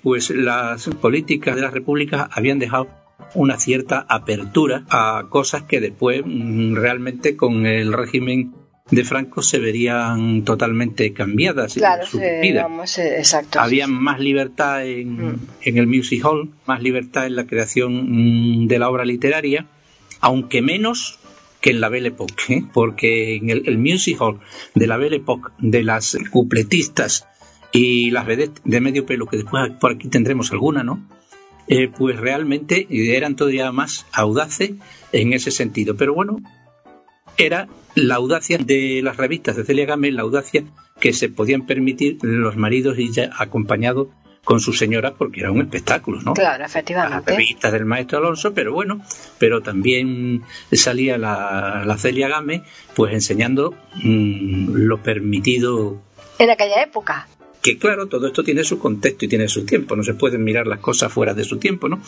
Pues 0.04 0.30
las 0.30 0.86
políticas 1.00 1.56
de 1.56 1.62
las 1.62 1.72
repúblicas 1.74 2.28
habían 2.30 2.58
dejado 2.60 2.86
una 3.34 3.58
cierta 3.58 4.04
apertura 4.08 4.84
a 4.90 5.26
cosas 5.28 5.62
que 5.64 5.80
después 5.80 6.22
mm, 6.24 6.74
realmente 6.76 7.36
con 7.36 7.66
el 7.66 7.92
régimen 7.92 8.54
de 8.90 9.04
Franco 9.04 9.40
se 9.42 9.58
verían 9.60 10.42
totalmente 10.44 11.12
cambiadas 11.12 11.76
y 11.76 11.80
Claro, 11.80 12.04
sí, 12.04 12.12
suprimidas. 12.12 12.64
vamos, 12.64 12.98
eh, 12.98 13.18
exacto. 13.18 13.60
Había 13.60 13.86
más 13.86 14.18
libertad 14.18 14.84
en, 14.84 15.32
Mm. 15.32 15.40
en 15.62 15.78
el 15.78 15.86
Music 15.86 16.24
Hall, 16.24 16.50
más 16.66 16.82
libertad 16.82 17.26
en 17.26 17.36
la 17.36 17.46
creación 17.46 18.62
mm, 18.64 18.66
de 18.66 18.78
la 18.80 18.90
obra 18.90 19.04
literaria, 19.04 19.66
aunque 20.20 20.60
menos 20.60 21.18
que 21.60 21.70
en 21.70 21.80
la 21.80 21.88
Belle 21.88 22.08
Époque, 22.08 22.34
¿eh? 22.48 22.64
porque 22.72 23.36
en 23.36 23.50
el, 23.50 23.62
el 23.68 23.78
Music 23.78 24.16
Hall 24.20 24.40
de 24.74 24.86
la 24.88 24.96
Belle 24.96 25.16
Époque, 25.16 25.52
de 25.58 25.84
las 25.84 26.16
cupletistas 26.30 27.28
y 27.70 28.10
las 28.10 28.26
vedettes 28.26 28.60
de 28.64 28.80
medio 28.80 29.06
pelo, 29.06 29.26
que 29.26 29.36
después 29.36 29.70
por 29.80 29.92
aquí 29.92 30.08
tendremos 30.08 30.50
alguna, 30.50 30.82
¿no? 30.82 31.06
Eh, 31.72 31.88
pues 31.88 32.18
realmente 32.18 32.88
eran 32.90 33.36
todavía 33.36 33.70
más 33.70 34.04
audaces 34.12 34.72
en 35.12 35.32
ese 35.32 35.52
sentido. 35.52 35.94
Pero 35.96 36.14
bueno, 36.14 36.38
era 37.38 37.68
la 37.94 38.16
audacia 38.16 38.58
de 38.58 39.00
las 39.04 39.16
revistas 39.16 39.54
de 39.54 39.64
Celia 39.64 39.86
Game, 39.86 40.10
la 40.10 40.22
audacia 40.22 40.64
que 40.98 41.12
se 41.12 41.28
podían 41.28 41.66
permitir 41.66 42.18
los 42.22 42.56
maridos 42.56 42.98
y 42.98 43.12
ya 43.12 43.30
acompañados 43.38 44.08
con 44.42 44.58
sus 44.58 44.78
señoras 44.78 45.12
porque 45.16 45.40
era 45.40 45.52
un 45.52 45.60
espectáculo, 45.60 46.20
¿no? 46.22 46.32
Claro, 46.34 46.58
Las 46.62 46.72
efectivamente. 46.72 47.30
revistas 47.30 47.72
del 47.72 47.84
maestro 47.84 48.18
Alonso, 48.18 48.52
pero 48.52 48.72
bueno, 48.72 49.00
pero 49.38 49.62
también 49.62 50.42
salía 50.72 51.18
la, 51.18 51.84
la 51.86 51.96
Celia 51.98 52.28
Game 52.28 52.64
pues 52.96 53.12
enseñando 53.12 53.74
mm, 54.02 54.72
lo 54.74 55.02
permitido 55.02 56.02
En 56.38 56.50
aquella 56.50 56.82
época. 56.82 57.28
Que 57.62 57.78
claro, 57.78 58.06
todo 58.06 58.26
esto 58.26 58.42
tiene 58.42 58.64
su 58.64 58.78
contexto 58.78 59.24
y 59.24 59.28
tiene 59.28 59.48
su 59.48 59.64
tiempo, 59.64 59.94
no 59.96 60.02
se 60.02 60.14
pueden 60.14 60.42
mirar 60.44 60.66
las 60.66 60.80
cosas 60.80 61.12
fuera 61.12 61.34
de 61.34 61.44
su 61.44 61.58
tiempo, 61.58 61.88
¿no? 61.88 62.00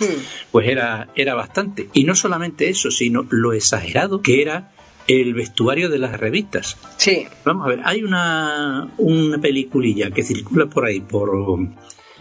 Pues 0.51 0.69
era, 0.69 1.09
era 1.15 1.35
bastante. 1.35 1.89
Y 1.93 2.05
no 2.05 2.15
solamente 2.15 2.69
eso, 2.69 2.91
sino 2.91 3.27
lo 3.31 3.53
exagerado 3.53 4.23
que 4.23 4.41
era 4.43 4.73
el 5.09 5.35
vestuario 5.35 5.89
de 5.91 5.99
las 5.99 6.19
revistas. 6.19 6.77
Sí. 6.97 7.27
Vamos 7.45 7.67
a 7.67 7.71
ver, 7.71 7.81
hay 7.85 8.03
una, 8.03 8.89
una 8.99 9.39
peliculilla 9.39 10.11
que 10.11 10.23
circula 10.23 10.67
por 10.67 10.85
ahí, 10.87 11.01
por, 11.01 11.31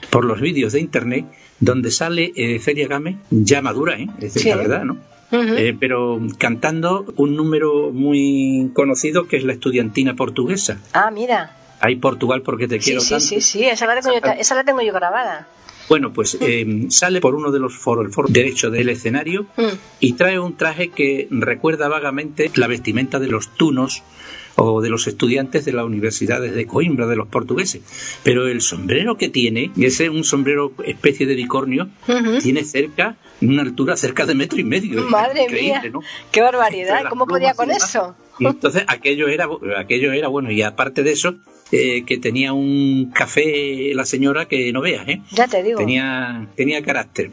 por 0.09 0.25
los 0.25 0.41
vídeos 0.41 0.73
de 0.73 0.79
internet, 0.81 1.25
donde 1.59 1.91
sale 1.91 2.33
eh, 2.35 2.59
Celia 2.59 2.87
Game, 2.87 3.17
ya 3.29 3.61
madura, 3.61 3.97
¿eh? 3.99 4.07
Es 4.17 4.33
decir, 4.33 4.41
Sí. 4.41 4.49
la 4.49 4.55
verdad, 4.57 4.83
¿no? 4.83 4.97
Eh, 5.33 5.73
pero 5.79 6.19
cantando 6.37 7.05
un 7.15 7.37
número 7.37 7.91
muy 7.93 8.69
conocido 8.73 9.27
que 9.29 9.37
es 9.37 9.45
la 9.45 9.53
estudiantina 9.53 10.15
portuguesa. 10.15 10.81
Ah, 10.91 11.09
mira. 11.09 11.55
Hay 11.81 11.95
Portugal 11.97 12.41
porque 12.43 12.67
te 12.67 12.79
quiero 12.79 13.01
sí, 13.01 13.09
tanto. 13.09 13.25
sí, 13.25 13.41
sí, 13.41 13.65
esa 13.65 13.85
la 13.87 13.99
tengo 13.99 14.13
yo, 14.15 14.31
esa 14.37 14.55
la 14.55 14.63
tengo 14.63 14.81
yo 14.81 14.93
grabada. 14.93 15.47
Bueno, 15.89 16.13
pues 16.13 16.37
eh, 16.39 16.85
sale 16.89 17.19
por 17.19 17.35
uno 17.35 17.51
de 17.51 17.59
los 17.59 17.75
foros, 17.75 18.05
el 18.05 18.13
foro 18.13 18.29
derecho 18.29 18.69
del 18.69 18.87
escenario, 18.89 19.47
Mm. 19.57 19.63
y 19.99 20.13
trae 20.13 20.39
un 20.39 20.55
traje 20.55 20.89
que 20.89 21.27
recuerda 21.31 21.89
vagamente 21.89 22.49
la 22.55 22.67
vestimenta 22.67 23.19
de 23.19 23.27
los 23.27 23.49
tunos 23.55 24.01
o 24.63 24.81
de 24.81 24.89
los 24.89 25.07
estudiantes 25.07 25.65
de 25.65 25.73
las 25.73 25.85
universidades 25.85 26.53
de 26.53 26.67
Coimbra, 26.67 27.07
de 27.07 27.15
los 27.15 27.27
portugueses. 27.27 27.81
Pero 28.23 28.47
el 28.47 28.61
sombrero 28.61 29.17
que 29.17 29.29
tiene, 29.29 29.71
ese 29.77 30.05
es 30.05 30.09
un 30.11 30.23
sombrero 30.23 30.73
especie 30.85 31.25
de 31.25 31.35
bicornio, 31.35 31.89
tiene 32.41 32.63
cerca, 32.63 33.17
una 33.41 33.63
altura 33.63 33.97
cerca 33.97 34.25
de 34.25 34.35
metro 34.35 34.59
y 34.59 34.63
medio. 34.63 35.03
Madre 35.09 35.47
mía, 35.49 35.81
¿no? 35.91 36.01
qué 36.31 36.41
barbaridad. 36.41 37.05
¿Cómo 37.09 37.25
podía 37.25 37.53
con 37.55 37.71
eso? 37.71 38.15
Y 38.39 38.45
entonces 38.45 38.83
aquello 38.87 39.27
era, 39.27 39.47
aquello 39.77 40.11
era 40.13 40.27
bueno, 40.27 40.51
y 40.51 40.61
aparte 40.61 41.03
de 41.03 41.11
eso, 41.11 41.35
eh, 41.71 42.03
que 42.05 42.17
tenía 42.17 42.53
un 42.53 43.11
café 43.11 43.93
la 43.93 44.05
señora 44.05 44.47
que 44.47 44.71
no 44.71 44.81
veas, 44.81 45.07
¿eh? 45.07 45.21
Ya 45.31 45.47
te 45.47 45.63
digo. 45.63 45.79
Tenía, 45.79 46.47
tenía 46.55 46.83
carácter. 46.83 47.31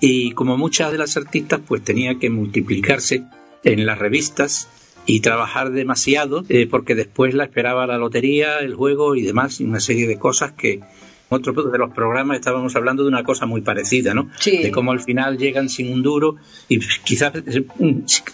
Y 0.00 0.32
como 0.32 0.56
muchas 0.56 0.92
de 0.92 0.98
las 0.98 1.16
artistas, 1.16 1.60
pues 1.66 1.82
tenía 1.82 2.18
que 2.18 2.30
multiplicarse 2.30 3.22
en 3.64 3.86
las 3.86 3.98
revistas 3.98 4.68
y 5.06 5.20
trabajar 5.20 5.70
demasiado, 5.70 6.44
eh, 6.48 6.66
porque 6.70 6.94
después 6.94 7.34
la 7.34 7.44
esperaba 7.44 7.86
la 7.86 7.98
lotería, 7.98 8.58
el 8.58 8.74
juego 8.74 9.16
y 9.16 9.22
demás, 9.22 9.60
y 9.60 9.64
una 9.64 9.80
serie 9.80 10.06
de 10.06 10.18
cosas 10.18 10.52
que 10.52 10.74
en 10.74 10.82
otro 11.28 11.52
de 11.70 11.78
los 11.78 11.90
programas 11.92 12.36
estábamos 12.38 12.74
hablando 12.76 13.02
de 13.04 13.08
una 13.08 13.22
cosa 13.24 13.46
muy 13.46 13.60
parecida, 13.60 14.14
¿no? 14.14 14.28
Sí. 14.38 14.58
De 14.58 14.70
cómo 14.70 14.92
al 14.92 15.00
final 15.00 15.38
llegan 15.38 15.68
sin 15.68 15.92
un 15.92 16.02
duro 16.02 16.36
y 16.68 16.80
quizás 17.04 17.32
eh, 17.36 17.64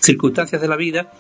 circunstancias 0.01 0.61
de 0.61 0.69
la 0.69 0.77
vida 0.77 1.13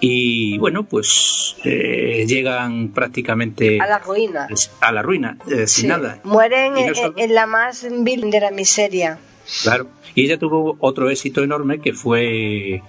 y 0.00 0.58
bueno, 0.58 0.82
pues 0.82 1.54
eh, 1.64 2.24
llegan 2.26 2.88
prácticamente 2.88 3.80
A 3.80 3.86
la 3.86 3.98
ruina. 4.00 4.48
a 4.80 4.92
la 4.92 5.02
ruina, 5.02 5.38
eh, 5.48 5.66
sin 5.68 5.88
nada. 5.88 6.20
Mueren 6.24 6.74
no 6.74 6.94
solo- 6.94 7.14
en 7.16 7.34
la 7.34 7.46
más 7.46 7.86
vil 8.00 8.28
de 8.30 8.40
la 8.40 8.50
miseria. 8.50 9.18
Claro. 9.62 9.86
Y 10.16 10.24
ella 10.24 10.38
tuvo 10.38 10.76
otro 10.80 11.08
éxito 11.08 11.42
enorme 11.44 11.80
que 11.80 11.92
fue 11.92 12.82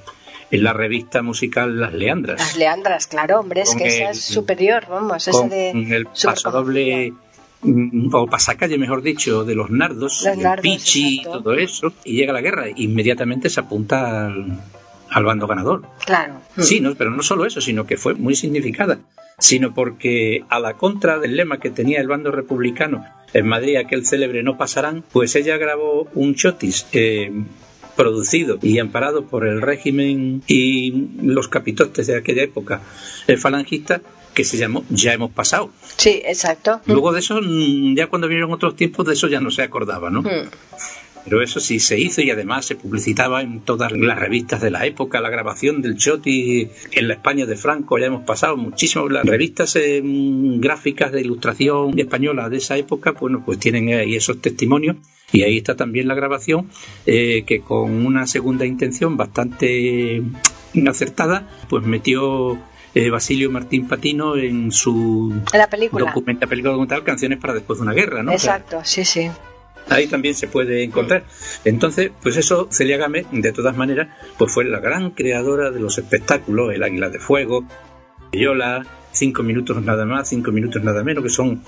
en 0.54 0.64
la 0.64 0.72
revista 0.72 1.24
musical 1.24 1.80
Las 1.80 1.94
Leandras. 1.94 2.40
Las 2.40 2.58
leandras, 2.58 3.08
claro, 3.08 3.40
hombre, 3.40 3.62
es 3.62 3.74
que 3.74 3.88
esa 3.88 4.12
es 4.12 4.22
superior, 4.22 4.86
vamos, 4.88 5.28
esa 5.28 5.48
de... 5.48 5.72
el 5.72 6.06
pasodoble 6.06 7.12
mm, 7.64 8.14
o 8.14 8.28
pasacalle, 8.28 8.78
mejor 8.78 9.02
dicho, 9.02 9.46
de 9.46 9.56
los 9.56 9.72
nardos, 9.72 10.22
Los 10.24 10.38
el 10.38 10.44
nardos, 10.44 10.62
pichi, 10.62 11.18
exacto. 11.18 11.42
todo 11.42 11.54
eso, 11.56 11.92
y 12.04 12.18
llega 12.18 12.34
la 12.34 12.42
guerra, 12.42 12.66
inmediatamente 12.76 13.50
se 13.50 13.62
apunta 13.62 14.28
al, 14.28 14.60
al 15.10 15.24
bando 15.26 15.48
ganador. 15.48 15.88
Claro. 16.06 16.36
Sí, 16.60 16.82
no, 16.82 16.94
pero 16.94 17.10
no 17.10 17.24
solo 17.24 17.48
eso, 17.48 17.60
sino 17.60 17.88
que 17.88 17.98
fue 17.98 18.14
muy 18.14 18.36
significada, 18.36 19.00
sino 19.40 19.74
porque 19.74 20.46
a 20.50 20.60
la 20.60 20.76
contra 20.76 21.18
del 21.18 21.36
lema 21.36 21.60
que 21.60 21.72
tenía 21.72 22.00
el 22.00 22.08
bando 22.08 22.30
republicano 22.30 23.04
en 23.34 23.48
Madrid, 23.48 23.78
aquel 23.78 24.06
célebre 24.06 24.44
no 24.44 24.56
pasarán, 24.56 25.04
pues 25.12 25.36
ella 25.36 25.58
grabó 25.58 26.08
un 26.14 26.36
chotis 26.36 26.86
eh, 26.92 27.32
producido 27.96 28.60
y 28.62 28.80
amparado 28.80 29.26
por 29.26 29.48
el 29.48 29.62
régimen 29.62 30.44
y 30.48 31.08
los 31.22 31.48
capitotes 31.48 32.08
de 32.08 32.18
aquella 32.18 32.44
época 32.44 32.82
eh, 33.28 33.38
falangista 33.38 34.02
que 34.34 34.44
se 34.44 34.58
llamó 34.58 34.84
Ya 34.90 35.14
hemos 35.14 35.32
pasado. 35.32 35.70
Sí, 35.98 36.22
exacto. 36.26 36.82
Luego 36.88 37.12
de 37.12 37.20
eso, 37.20 37.40
mm, 37.42 37.96
ya 37.96 38.08
cuando 38.08 38.28
vinieron 38.28 38.52
otros 38.52 38.76
tiempos, 38.76 39.06
de 39.06 39.14
eso 39.14 39.28
ya 39.28 39.40
no 39.40 39.52
se 39.52 39.62
acordaba, 39.62 40.10
¿no? 40.10 40.24
Mm. 40.24 40.50
Pero 41.24 41.42
eso 41.42 41.62
sí 41.62 41.80
se 41.80 41.98
hizo 41.98 42.22
y 42.22 42.32
además 42.32 42.66
se 42.66 42.76
publicitaba 42.76 43.42
en 43.42 43.62
todas 43.62 43.94
las 43.94 44.20
revistas 44.20 44.62
de 44.62 44.72
la 44.72 44.86
época, 44.86 45.22
la 45.22 45.30
grabación 45.30 45.82
del 45.82 45.96
Choti 45.98 46.68
en 46.92 47.08
la 47.08 47.14
España 47.14 47.46
de 47.46 47.56
Franco, 47.56 47.98
ya 47.98 48.08
hemos 48.08 48.24
pasado 48.24 48.58
muchísimo. 48.58 49.08
Las 49.08 49.26
revistas 49.26 49.78
eh, 49.78 50.02
gráficas 50.04 51.14
de 51.14 51.22
ilustración 51.22 51.98
española 51.98 52.50
de 52.50 52.58
esa 52.58 52.76
época, 52.76 53.12
bueno, 53.12 53.42
pues 53.46 53.58
tienen 53.58 53.94
ahí 53.94 54.16
esos 54.16 54.42
testimonios 54.42 54.98
Y 55.34 55.42
ahí 55.44 55.58
está 55.58 55.76
también 55.76 56.08
la 56.08 56.14
grabación, 56.16 56.70
eh, 57.06 57.44
que 57.46 57.60
con 57.62 58.06
una 58.06 58.26
segunda 58.28 58.66
intención 58.66 59.18
bastante 59.18 60.22
acertada, 60.88 61.50
pues 61.70 61.84
metió 61.86 62.58
eh, 62.96 63.10
Basilio 63.10 63.50
Martín 63.50 63.88
Patino 63.88 64.38
en 64.38 64.72
su 64.72 65.34
La 65.54 65.68
película. 65.68 66.14
película 66.14 66.72
documental 66.72 67.04
Canciones 67.04 67.40
para 67.40 67.54
después 67.56 67.80
de 67.80 67.84
una 67.84 67.94
guerra, 67.94 68.22
¿no? 68.22 68.34
O 68.34 68.38
sea, 68.38 68.58
Exacto, 68.58 68.82
sí, 68.84 69.04
sí. 69.06 69.30
ahí 69.90 70.06
también 70.06 70.36
se 70.36 70.48
puede 70.48 70.84
encontrar. 70.84 71.24
Entonces, 71.66 72.12
pues 72.22 72.38
eso, 72.38 72.68
Celia 72.72 72.98
Gámez, 72.98 73.26
de 73.32 73.52
todas 73.52 73.76
maneras, 73.76 74.10
pues 74.38 74.54
fue 74.54 74.66
la 74.66 74.80
gran 74.80 75.12
creadora 75.12 75.72
de 75.72 75.80
los 75.80 75.98
espectáculos, 75.98 76.74
El 76.74 76.84
Águila 76.84 77.10
de 77.10 77.18
Fuego, 77.18 77.66
Yola, 78.32 78.86
Cinco 79.12 79.42
Minutos 79.42 79.82
Nada 79.82 80.06
Más, 80.06 80.30
Cinco 80.30 80.52
Minutos 80.52 80.84
Nada 80.84 81.04
Menos, 81.04 81.24
que 81.24 81.30
son 81.30 81.64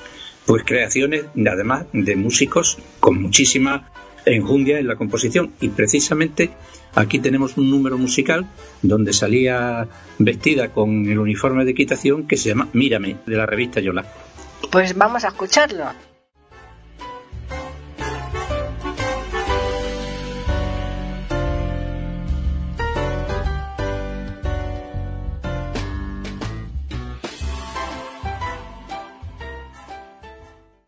pues 0.45 0.63
creaciones, 0.63 1.25
además, 1.49 1.85
de 1.93 2.15
músicos 2.15 2.77
con 2.99 3.21
muchísima 3.21 3.89
enjundia 4.25 4.79
en 4.79 4.87
la 4.87 4.95
composición. 4.95 5.53
Y 5.59 5.69
precisamente 5.69 6.51
aquí 6.93 7.19
tenemos 7.19 7.57
un 7.57 7.69
número 7.69 7.97
musical 7.97 8.47
donde 8.81 9.13
salía 9.13 9.87
vestida 10.17 10.69
con 10.69 11.05
el 11.05 11.19
uniforme 11.19 11.65
de 11.65 11.71
equitación 11.71 12.27
que 12.27 12.37
se 12.37 12.49
llama 12.49 12.69
Mírame, 12.73 13.17
de 13.25 13.35
la 13.35 13.45
revista 13.45 13.79
Yola. 13.79 14.05
Pues 14.71 14.95
vamos 14.95 15.23
a 15.23 15.29
escucharlo. 15.29 15.85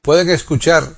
Pueden 0.08 0.30
escuchar 0.30 0.96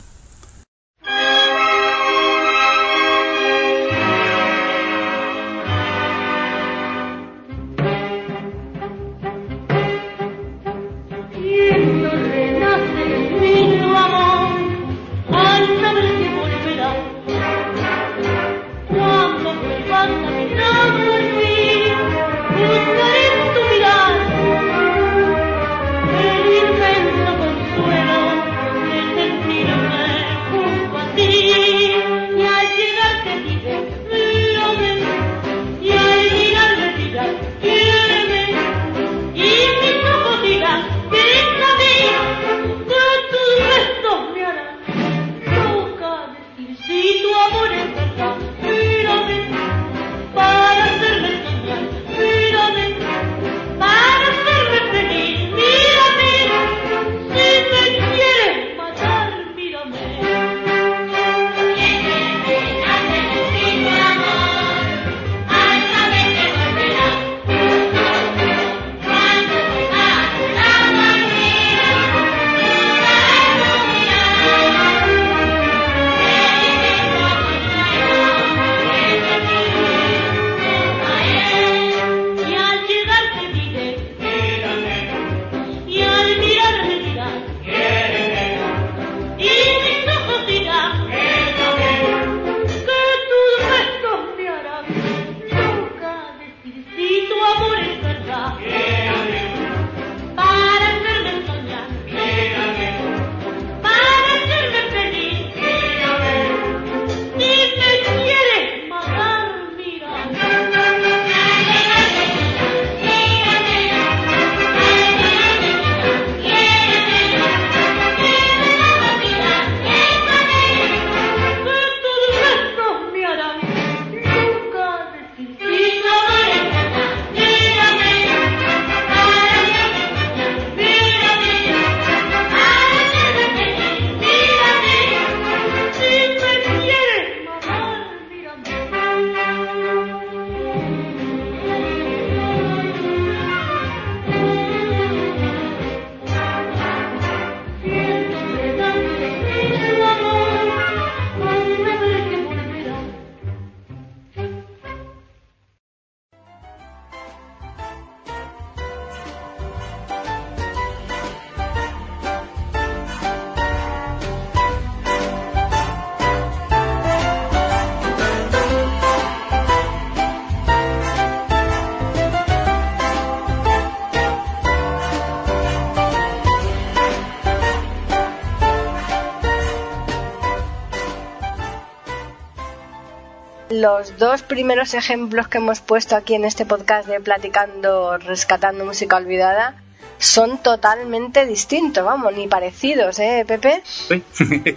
Los 183.79 184.19
dos 184.19 184.43
primeros 184.43 184.93
ejemplos 184.95 185.47
que 185.47 185.59
hemos 185.59 185.81
puesto 185.81 186.17
aquí 186.17 186.35
en 186.35 186.45
este 186.45 186.67
podcast 186.67 187.07
de 187.07 187.21
Platicando, 187.21 188.17
Rescatando 188.19 188.85
Música 188.85 189.17
Olvidada, 189.17 189.77
son 190.19 190.61
totalmente 190.65 191.47
distintos, 191.47 192.05
vamos, 192.05 192.33
ni 192.35 192.49
parecidos, 192.49 193.21
¿eh, 193.21 193.45
Pepe? 193.47 193.83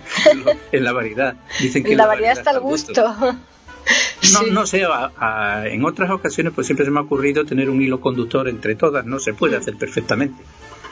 En 0.71 0.83
la 0.83 0.91
variedad. 0.91 1.33
Dicen 1.59 1.83
que 1.83 1.93
En 1.93 1.97
la 1.97 2.05
variedad 2.05 2.37
está 2.37 2.51
el 2.51 2.59
gusto. 2.59 3.15
No, 3.19 3.39
Sí. 4.21 4.45
no 4.51 4.67
sé, 4.67 4.83
a- 4.85 5.11
a- 5.17 5.67
en 5.67 5.83
otras 5.83 6.11
ocasiones 6.11 6.53
pues 6.53 6.67
siempre 6.67 6.85
se 6.85 6.91
me 6.91 6.99
ha 6.99 7.03
ocurrido 7.03 7.43
tener 7.43 7.71
un 7.71 7.81
hilo 7.81 7.99
conductor 8.01 8.47
entre 8.47 8.75
todas, 8.75 9.03
no 9.07 9.17
se 9.17 9.33
puede 9.33 9.57
hacer 9.57 9.75
perfectamente. 9.77 10.43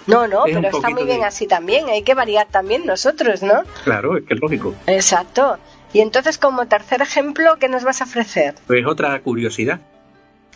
No, 0.07 0.27
no, 0.27 0.47
Es 0.47 0.55
pero 0.55 0.69
está 0.77 0.89
muy 0.89 1.03
bien 1.03 1.19
de- 1.19 1.25
así 1.27 1.45
también, 1.45 1.87
hay 1.89 2.01
que 2.01 2.15
variar 2.15 2.47
también 2.49 2.87
nosotros, 2.87 3.43
¿no? 3.43 3.61
Claro, 3.83 4.17
es 4.17 4.23
que 4.25 4.33
es 4.33 4.39
lógico. 4.39 4.73
Exacto. 4.87 5.59
Y 5.93 6.01
entonces, 6.01 6.37
como 6.37 6.67
tercer 6.67 7.01
ejemplo, 7.01 7.57
¿qué 7.59 7.67
nos 7.69 7.83
vas 7.83 8.01
a 8.01 8.05
ofrecer? 8.05 8.55
Pues 8.67 8.85
otra 8.85 9.19
curiosidad. 9.21 9.81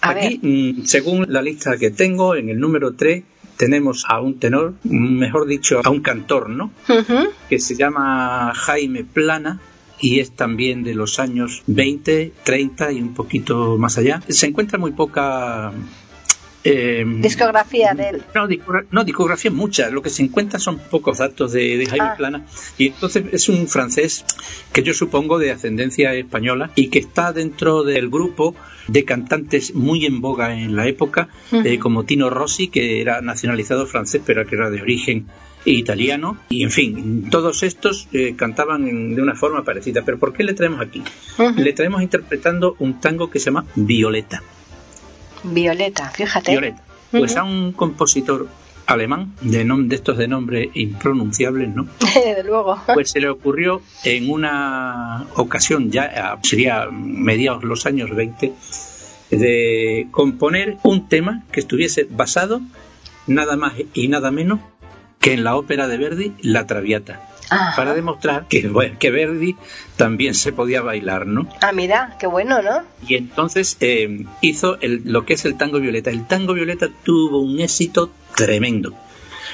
A 0.02 0.12
Aquí, 0.12 0.40
mm, 0.42 0.86
según 0.86 1.26
la 1.30 1.42
lista 1.42 1.78
que 1.78 1.90
tengo, 1.90 2.36
en 2.36 2.50
el 2.50 2.60
número 2.60 2.96
3 2.96 3.24
tenemos 3.58 4.06
a 4.08 4.20
un 4.20 4.40
tenor, 4.40 4.74
mejor 4.84 5.48
dicho, 5.48 5.82
a 5.84 5.90
un 5.90 6.02
cantor, 6.02 6.50
¿no? 6.50 6.72
Que 7.50 7.60
se 7.60 7.76
llama 7.76 8.52
Jaime 8.56 9.04
Plana 9.04 9.60
y 10.00 10.20
es 10.20 10.32
también 10.32 10.84
de 10.84 10.96
los 10.96 11.20
años 11.20 11.64
20, 11.68 12.34
30 12.44 12.92
y 12.92 13.02
un 13.02 13.14
poquito 13.14 13.78
más 13.78 13.98
allá. 13.98 14.22
Se 14.28 14.48
encuentra 14.48 14.78
muy 14.78 14.92
poca 14.92 15.72
eh, 16.64 17.04
Discografía 17.20 17.94
de 17.94 18.10
él. 18.10 18.24
no, 18.34 18.48
discogra- 18.48 18.86
no, 18.92 19.04
discografía 19.04 19.52
mucha. 19.52 19.90
Lo 19.90 20.02
que 20.02 20.10
se 20.10 20.24
encuentra 20.24 20.60
son 20.60 20.80
pocos 20.80 21.18
datos 21.18 21.52
de, 21.52 21.78
de 21.78 21.86
Jaime 21.86 22.06
Ah. 22.12 22.16
Plana. 22.18 22.46
Y 22.78 22.88
entonces 22.88 23.24
es 23.32 23.50
un 23.50 23.68
francés 23.68 24.26
que 24.72 24.84
yo 24.84 24.94
supongo 24.94 25.40
de 25.40 25.52
ascendencia 25.52 26.14
española 26.14 26.72
y 26.76 26.88
que 26.88 27.00
está 27.00 27.34
dentro 27.34 27.84
del 27.84 28.10
grupo 28.10 28.56
de 28.88 29.04
cantantes 29.06 29.74
muy 29.76 30.06
en 30.06 30.22
boga 30.22 30.54
en 30.60 30.76
la 30.76 30.88
época, 30.88 31.30
eh, 31.52 31.80
como 31.80 32.04
Tino 32.06 32.30
Rossi, 32.30 32.68
que 32.68 33.02
era 33.02 33.22
nacionalizado 33.22 33.86
francés, 33.88 34.22
pero 34.26 34.46
que 34.46 34.56
era 34.56 34.70
de 34.70 34.82
origen 34.82 35.28
italiano. 35.66 36.38
Y 36.50 36.64
en 36.64 36.72
fin, 36.72 37.30
todos 37.30 37.64
estos 37.64 38.08
eh, 38.12 38.36
cantaban 38.36 38.88
en- 38.88 39.16
de 39.16 39.22
una 39.22 39.36
forma 39.36 39.64
parecida. 39.64 40.02
Pero 40.06 40.20
¿por 40.20 40.34
qué 40.34 40.44
le 40.44 40.54
traemos 40.54 40.82
aquí? 40.82 41.02
Le 41.58 41.72
traemos 41.74 42.02
interpretando 42.02 42.76
un 42.80 43.00
tango 43.00 43.30
que 43.30 43.40
se 43.40 43.46
llama 43.46 43.66
Violeta. 43.76 44.44
Violeta, 45.44 46.10
fíjate. 46.10 46.52
Violeta. 46.52 46.84
Pues 47.12 47.38
a 47.38 47.44
un 47.44 47.74
compositor 47.74 48.48
alemán 48.86 49.34
de, 49.42 49.64
de 49.64 49.96
estos 49.96 50.18
de 50.18 50.28
nombre 50.28 50.70
impronunciables, 50.74 51.70
¿no? 51.70 51.88
Desde 52.00 52.44
luego. 52.44 52.82
Pues 52.94 53.12
se 53.12 53.20
le 53.20 53.30
ocurrió 53.30 53.82
en 54.04 54.30
una 54.30 55.28
ocasión, 55.36 55.92
ya 55.92 56.12
ah, 56.16 56.40
sería 56.44 56.88
mediados 56.92 57.64
los 57.64 57.86
años 57.86 58.10
20, 58.10 58.54
de 59.32 60.08
componer 60.12 60.78
un 60.84 61.08
tema 61.08 61.44
que 61.52 61.60
estuviese 61.60 62.08
basado 62.10 62.62
nada 63.28 63.56
más 63.56 63.74
y 63.94 64.08
nada 64.08 64.32
menos 64.32 64.60
que 65.20 65.34
en 65.34 65.44
la 65.44 65.56
ópera 65.56 65.88
de 65.88 65.98
Verdi, 65.98 66.34
La 66.42 66.68
Traviata, 66.68 67.22
Para 67.76 67.94
demostrar 67.94 68.48
que, 68.48 68.72
que 69.00 69.12
Verdi 69.12 69.56
también 69.96 70.34
se 70.36 70.52
podía 70.54 70.82
bailar, 70.82 71.28
¿no? 71.28 71.48
ah, 71.62 71.72
mira, 71.72 72.16
qué 72.20 72.28
bueno, 72.28 72.62
¿no? 72.62 72.84
Y 73.08 73.16
entonces 73.16 73.78
eh, 73.80 74.26
hizo 74.42 74.80
el- 74.82 75.02
lo 75.06 75.26
que 75.26 75.34
es 75.34 75.46
el 75.46 75.56
tango 75.58 75.80
violeta. 75.80 76.10
El 76.10 76.26
tango 76.28 76.54
violeta 76.54 76.90
tuvo 77.04 77.40
un 77.40 77.60
éxito 77.60 78.12
tremendo. 78.36 78.94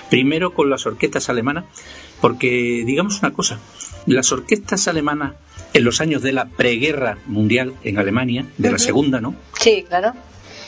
Primero 0.10 0.54
con 0.54 0.70
las 0.70 0.86
orquestas 0.86 1.30
alemanas, 1.30 1.66
porque 2.22 2.84
digamos 2.86 3.20
una 3.20 3.32
cosa, 3.32 3.60
las 4.06 4.32
orquestas 4.32 4.88
alemanas 4.88 5.34
en 5.74 5.84
los 5.84 6.02
años 6.02 6.22
de 6.22 6.32
la 6.34 6.46
preguerra 6.46 7.18
mundial 7.28 7.74
en 7.84 8.00
Alemania, 8.00 8.46
de 8.58 8.72
la 8.72 8.80
segunda, 8.80 9.22
¿no? 9.22 9.36
Sí, 9.60 9.86
claro. 9.88 10.14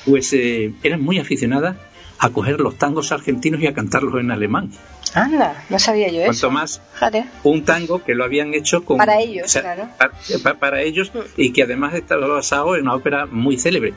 Pues 0.05 0.31
eh, 0.33 0.73
eran 0.83 1.01
muy 1.01 1.17
aficionadas 1.19 1.75
a 2.19 2.29
coger 2.29 2.59
los 2.59 2.77
tangos 2.77 3.11
argentinos 3.11 3.61
y 3.61 3.67
a 3.67 3.73
cantarlos 3.73 4.19
en 4.19 4.29
alemán. 4.31 4.71
Anda, 5.13 5.65
no 5.69 5.77
sabía 5.79 6.07
yo 6.07 6.19
Cuanto 6.19 6.31
eso. 6.31 6.51
más 6.51 6.81
Fíjate. 6.93 7.25
un 7.43 7.63
tango 7.65 8.03
que 8.03 8.15
lo 8.15 8.23
habían 8.23 8.53
hecho 8.53 8.85
con 8.85 8.97
Para 8.97 9.19
ellos, 9.19 9.51
claro. 9.51 9.89
pa- 9.97 10.11
pa- 10.43 10.53
para, 10.59 10.81
ellos 10.81 11.11
y 11.37 11.51
que 11.51 11.63
además 11.63 11.93
estaba 11.95 12.27
basado 12.27 12.75
en 12.75 12.83
una 12.83 12.95
ópera 12.95 13.25
muy 13.25 13.57
célebre. 13.57 13.93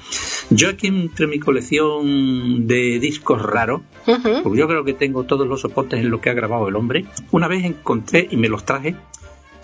Yo 0.50 0.68
aquí 0.70 0.88
entre 0.88 1.27
mi 1.27 1.38
colección 1.38 2.66
de 2.66 2.98
discos 2.98 3.40
raros, 3.42 3.83
porque 4.05 4.59
yo 4.59 4.66
creo 4.68 4.85
que 4.85 4.94
tengo 4.94 5.24
todos 5.24 5.46
los 5.46 5.61
soportes 5.61 6.00
en 6.00 6.11
lo 6.11 6.20
que 6.20 6.31
ha 6.31 6.35
grabado 6.35 6.68
el 6.68 6.77
hombre, 6.77 7.05
una 7.31 7.48
vez 7.48 7.64
encontré 7.64 8.27
y 8.31 8.37
me 8.37 8.48
los 8.48 8.64
traje 8.64 8.96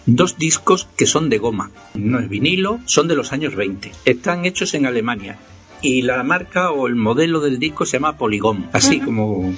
dos 0.06 0.38
discos 0.38 0.88
que 0.96 1.06
son 1.06 1.28
de 1.30 1.38
goma, 1.38 1.70
no 1.94 2.18
es 2.20 2.28
vinilo, 2.28 2.80
son 2.86 3.06
de 3.08 3.14
los 3.16 3.32
años 3.32 3.54
20. 3.54 3.92
Están 4.04 4.44
hechos 4.46 4.74
en 4.74 4.86
Alemania 4.86 5.36
y 5.82 6.02
la 6.02 6.22
marca 6.22 6.70
o 6.72 6.86
el 6.86 6.94
modelo 6.94 7.40
del 7.40 7.58
disco 7.58 7.84
se 7.86 7.98
llama 7.98 8.16
Polygon, 8.16 8.68
así 8.72 9.00
como 9.00 9.52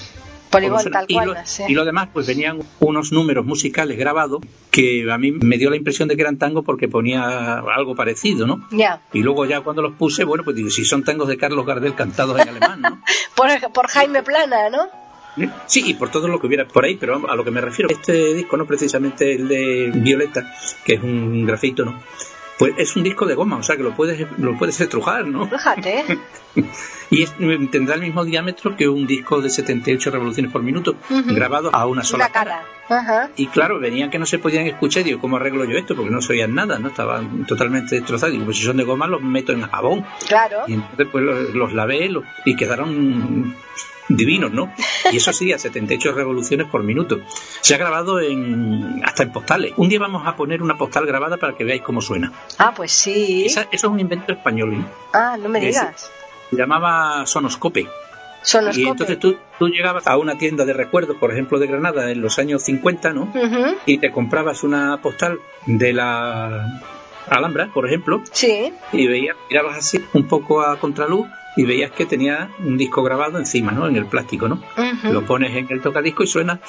tal 0.91 1.05
y, 1.09 1.15
cual. 1.15 1.29
lo, 1.29 1.35
sí. 1.45 1.65
y 1.69 1.75
lo 1.75 1.85
demás, 1.85 2.09
pues 2.13 2.27
venían 2.27 2.61
unos 2.81 3.13
números 3.13 3.45
musicales 3.45 3.99
grabados 3.99 4.41
que 4.71 5.11
a 5.11 5.19
mí 5.19 5.33
me 5.33 5.59
dio 5.59 5.71
la 5.71 5.77
impresión 5.77 6.09
de 6.09 6.17
que 6.17 6.23
eran 6.23 6.39
tangos 6.39 6.65
porque 6.65 6.89
ponía 6.89 7.59
algo 7.59 7.95
parecido, 7.95 8.47
¿no? 8.47 8.67
Ya. 8.71 9.03
Y 9.13 9.23
luego 9.23 9.45
ya 9.47 9.63
cuando 9.63 9.83
los 9.83 9.95
puse, 9.95 10.25
bueno, 10.25 10.45
pues 10.45 10.57
digo, 10.57 10.71
si 10.71 10.85
son 10.85 11.05
tangos 11.05 11.29
de 11.29 11.37
Carlos 11.37 11.67
Gardel 11.67 11.95
cantados 11.95 12.41
en 12.41 12.49
alemán, 12.49 12.81
¿no? 12.81 13.03
Por, 13.35 13.49
por 13.73 13.89
Jaime 13.89 14.23
Plana, 14.23 14.71
¿no? 14.71 15.03
Sí, 15.67 15.83
y 15.87 15.95
por 15.95 16.11
todo 16.11 16.29
lo 16.29 16.39
que 16.39 16.47
hubiera 16.47 16.69
por 16.69 16.85
ahí, 16.85 16.97
pero 16.97 17.29
a 17.29 17.35
lo 17.35 17.45
que 17.45 17.51
me 17.51 17.61
refiero, 17.61 17.91
este 17.91 18.35
disco, 18.35 18.57
no 18.57 18.67
precisamente 18.67 19.35
el 19.35 19.49
de 19.49 19.91
Violeta, 19.95 20.55
que 20.85 20.95
es 20.95 21.03
un 21.03 21.47
grafito, 21.47 21.85
¿no? 21.85 22.03
Pues 22.63 22.75
es 22.79 22.97
un 22.97 23.03
disco 23.03 23.27
de 23.27 23.35
goma, 23.35 23.57
o 23.57 23.63
sea 23.63 23.77
que 23.77 23.83
lo 23.83 23.95
puedes, 23.95 24.27
lo 24.39 24.57
puedes 24.57 24.81
estrujar, 24.81 25.27
¿no? 25.27 25.49
Fíjate. 25.49 26.05
Y 27.11 27.23
es- 27.25 27.35
tendrá 27.71 27.95
el 27.95 28.01
mismo 28.01 28.25
diámetro 28.25 28.75
que 28.77 28.89
un 28.89 29.07
disco 29.07 29.41
de 29.43 29.51
78 29.51 30.11
revoluciones 30.11 30.51
por 30.53 30.63
minuto, 30.63 30.97
grabado 31.27 31.69
a 31.75 31.87
una 31.87 32.03
sola 32.05 32.25
Una 32.27 32.33
cara. 32.33 32.63
Y 33.37 33.47
claro, 33.49 33.79
venían 33.79 34.11
que 34.11 34.19
no 34.19 34.25
se 34.27 34.39
podían 34.39 34.67
escuchar. 34.67 35.05
Digo, 35.05 35.21
¿cómo 35.21 35.37
arreglo 35.37 35.65
yo 35.65 35.77
esto? 35.77 35.95
Porque 35.95 36.11
no 36.11 36.23
se 36.23 36.33
oían 36.33 36.55
nada, 36.55 36.79
¿no? 36.79 36.89
Estaban 36.89 37.45
totalmente 37.47 37.97
destrozados. 37.97 38.33
Digo, 38.33 38.45
pues 38.47 38.57
si 38.59 38.65
son 38.65 38.77
de 38.79 38.85
goma, 38.85 39.07
los 39.07 39.21
meto 39.23 39.53
en 39.53 39.63
jabón. 39.63 40.05
Claro. 40.27 40.61
Y 40.67 40.75
entonces, 40.75 41.07
pues 41.13 41.23
los, 41.25 41.55
los 41.55 41.73
lavé 41.75 42.09
los- 42.09 42.25
y 42.47 42.55
quedaron 42.57 43.55
divinos, 44.17 44.53
¿no? 44.53 44.73
Y 45.11 45.17
eso 45.17 45.33
sí, 45.33 45.53
a 45.53 45.59
78 45.59 46.13
revoluciones 46.13 46.67
por 46.69 46.83
minuto. 46.83 47.21
Se 47.61 47.75
ha 47.75 47.79
grabado 47.79 48.21
en 48.21 49.01
hasta 49.05 49.23
en 49.23 49.33
postales. 49.33 49.73
Un 49.77 49.89
día 49.89 49.99
vamos 49.99 50.27
a 50.27 50.37
poner 50.37 50.63
una 50.63 50.77
postal 50.77 51.07
grabada 51.07 51.37
para 51.37 51.55
que 51.55 51.65
veáis 51.65 51.83
cómo 51.83 52.01
suena. 52.01 52.33
Ah, 52.59 52.73
pues 52.75 52.93
sí. 52.93 53.45
Esa- 53.47 53.63
eso 53.63 53.87
es 53.87 53.93
un 53.93 54.01
invento 54.01 54.33
español, 54.33 54.75
¿eh? 54.75 54.85
Ah, 55.13 55.37
no 55.41 55.49
me 55.49 55.61
digas. 55.61 56.11
Se 56.51 56.57
llamaba 56.57 57.25
Sonoscope. 57.27 57.87
Sonoscope. 58.43 58.81
Y 58.81 58.89
entonces 58.89 59.19
tú, 59.21 59.37
tú 59.59 59.69
llegabas 59.69 60.07
a 60.07 60.17
una 60.17 60.37
tienda 60.37 60.65
de 60.65 60.73
recuerdos, 60.73 61.17
por 61.17 61.31
ejemplo, 61.33 61.59
de 61.61 61.69
Granada, 61.69 62.11
en 62.11 62.21
los 62.21 62.39
años 62.41 62.63
50, 62.65 63.13
¿no? 63.13 63.33
Y 63.87 63.99
te 63.99 64.11
comprabas 64.11 64.65
una 64.65 65.01
postal 65.01 65.39
de 65.67 65.93
la 65.93 66.81
Alhambra, 67.29 67.69
por 67.73 67.87
ejemplo, 67.87 68.21
Sí. 68.33 68.73
y 68.93 69.07
veías, 69.07 69.37
mirabas 69.49 69.79
así 69.79 70.05
un 70.13 70.27
poco 70.27 70.61
a 70.61 70.77
contraluz 70.81 71.29
y 71.57 71.65
veías 71.65 71.91
que 71.91 72.07
tenía 72.07 72.51
un 72.61 72.77
disco 72.77 73.03
grabado 73.03 73.39
encima, 73.39 73.73
¿no? 73.73 73.87
En 73.87 73.97
el 73.97 74.07
plástico, 74.07 74.49
¿no? 74.49 74.63
Lo 75.05 75.25
pones 75.25 75.55
en 75.57 75.67
el 75.71 75.81
tocadisco 75.81 76.23
y 76.23 76.27
suena 76.27 76.61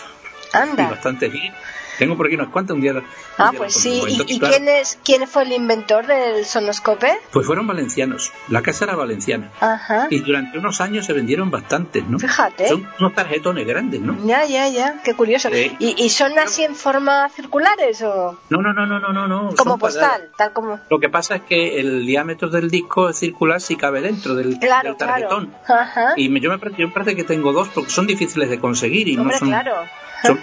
y 0.54 0.58
Anda. 0.58 0.90
bastante 0.90 1.30
bien. 1.30 1.54
Tengo 2.00 2.18
por 2.18 2.28
aquí 2.28 2.36
unas 2.36 2.50
cuantas 2.50 2.76
un 2.76 2.82
día. 2.82 2.94
un 2.94 3.04
Ah, 3.38 3.50
día 3.52 3.60
pues 3.60 3.74
sí. 3.76 4.02
¿Y, 4.08 4.34
y 4.36 4.40
claro, 4.40 4.56
quién, 4.56 4.70
es, 4.70 5.00
quién 5.04 5.28
fue 5.28 5.44
el 5.44 5.52
inventor 5.54 6.06
del 6.08 6.46
sonoscope? 6.46 7.12
Pues 7.32 7.46
fueron 7.46 7.68
valencianos. 7.68 8.32
La 8.50 8.62
casa 8.62 8.86
era 8.86 8.96
valenciana. 8.96 9.52
Ajá. 9.60 10.08
Y 10.10 10.20
durante 10.20 10.58
unos 10.58 10.82
años 10.82 11.06
se 11.06 11.14
vendieron 11.14 11.52
bastantes, 11.52 12.06
¿no? 12.08 12.20
Fíjate. 12.20 12.68
Son 12.68 12.88
unos 13.00 13.14
tarjetones 13.14 13.66
grandes, 13.68 14.02
¿no? 14.02 14.18
Ya, 14.26 14.46
ya, 14.46 14.68
ya. 14.70 15.02
Qué 15.04 15.14
curioso. 15.14 15.50
Sí. 15.52 15.76
¿Y, 15.80 16.04
y 16.04 16.10
son 16.10 16.38
así 16.40 16.64
en 16.64 16.76
forma 16.76 17.30
circulares 17.30 18.02
o 18.02 18.38
No, 18.50 18.62
no, 18.62 18.74
no, 18.74 18.86
no, 18.86 19.00
no, 19.00 19.14
no. 19.14 19.28
no. 19.28 19.48
como 19.56 19.72
son 19.72 19.80
postal? 19.80 20.30
Tal 20.38 20.54
como. 20.54 20.80
Lo 20.90 21.00
que 21.00 21.10
pasa 21.10 21.36
es 21.36 21.42
que 21.44 21.80
el 21.80 22.06
diámetro 22.06 22.50
del 22.50 22.70
disco 22.70 23.10
es 23.10 23.18
circular 23.18 23.62
si 23.62 23.76
cabe 23.76 24.02
dentro 24.02 24.36
del, 24.36 24.58
Claro, 24.60 24.90
del 24.90 24.98
claro. 24.98 25.12
tarjetón. 25.14 25.54
Ajá. 25.68 26.14
Y 26.18 26.40
yo 26.40 26.50
me 26.50 26.58
parece, 26.60 26.82
yo 26.82 26.88
me 26.88 26.94
parece 26.94 27.16
que 27.16 27.24
tengo 27.24 27.54
dos 27.54 27.70
porque 27.70 27.90
son 27.90 28.08
difíciles 28.08 28.50
de 28.50 28.60
conseguir 28.60 29.08
y 29.08 29.18
Hombre, 29.18 29.36
no 29.36 29.40
son, 29.40 29.48
claro. 29.50 29.76
Son 30.24 30.40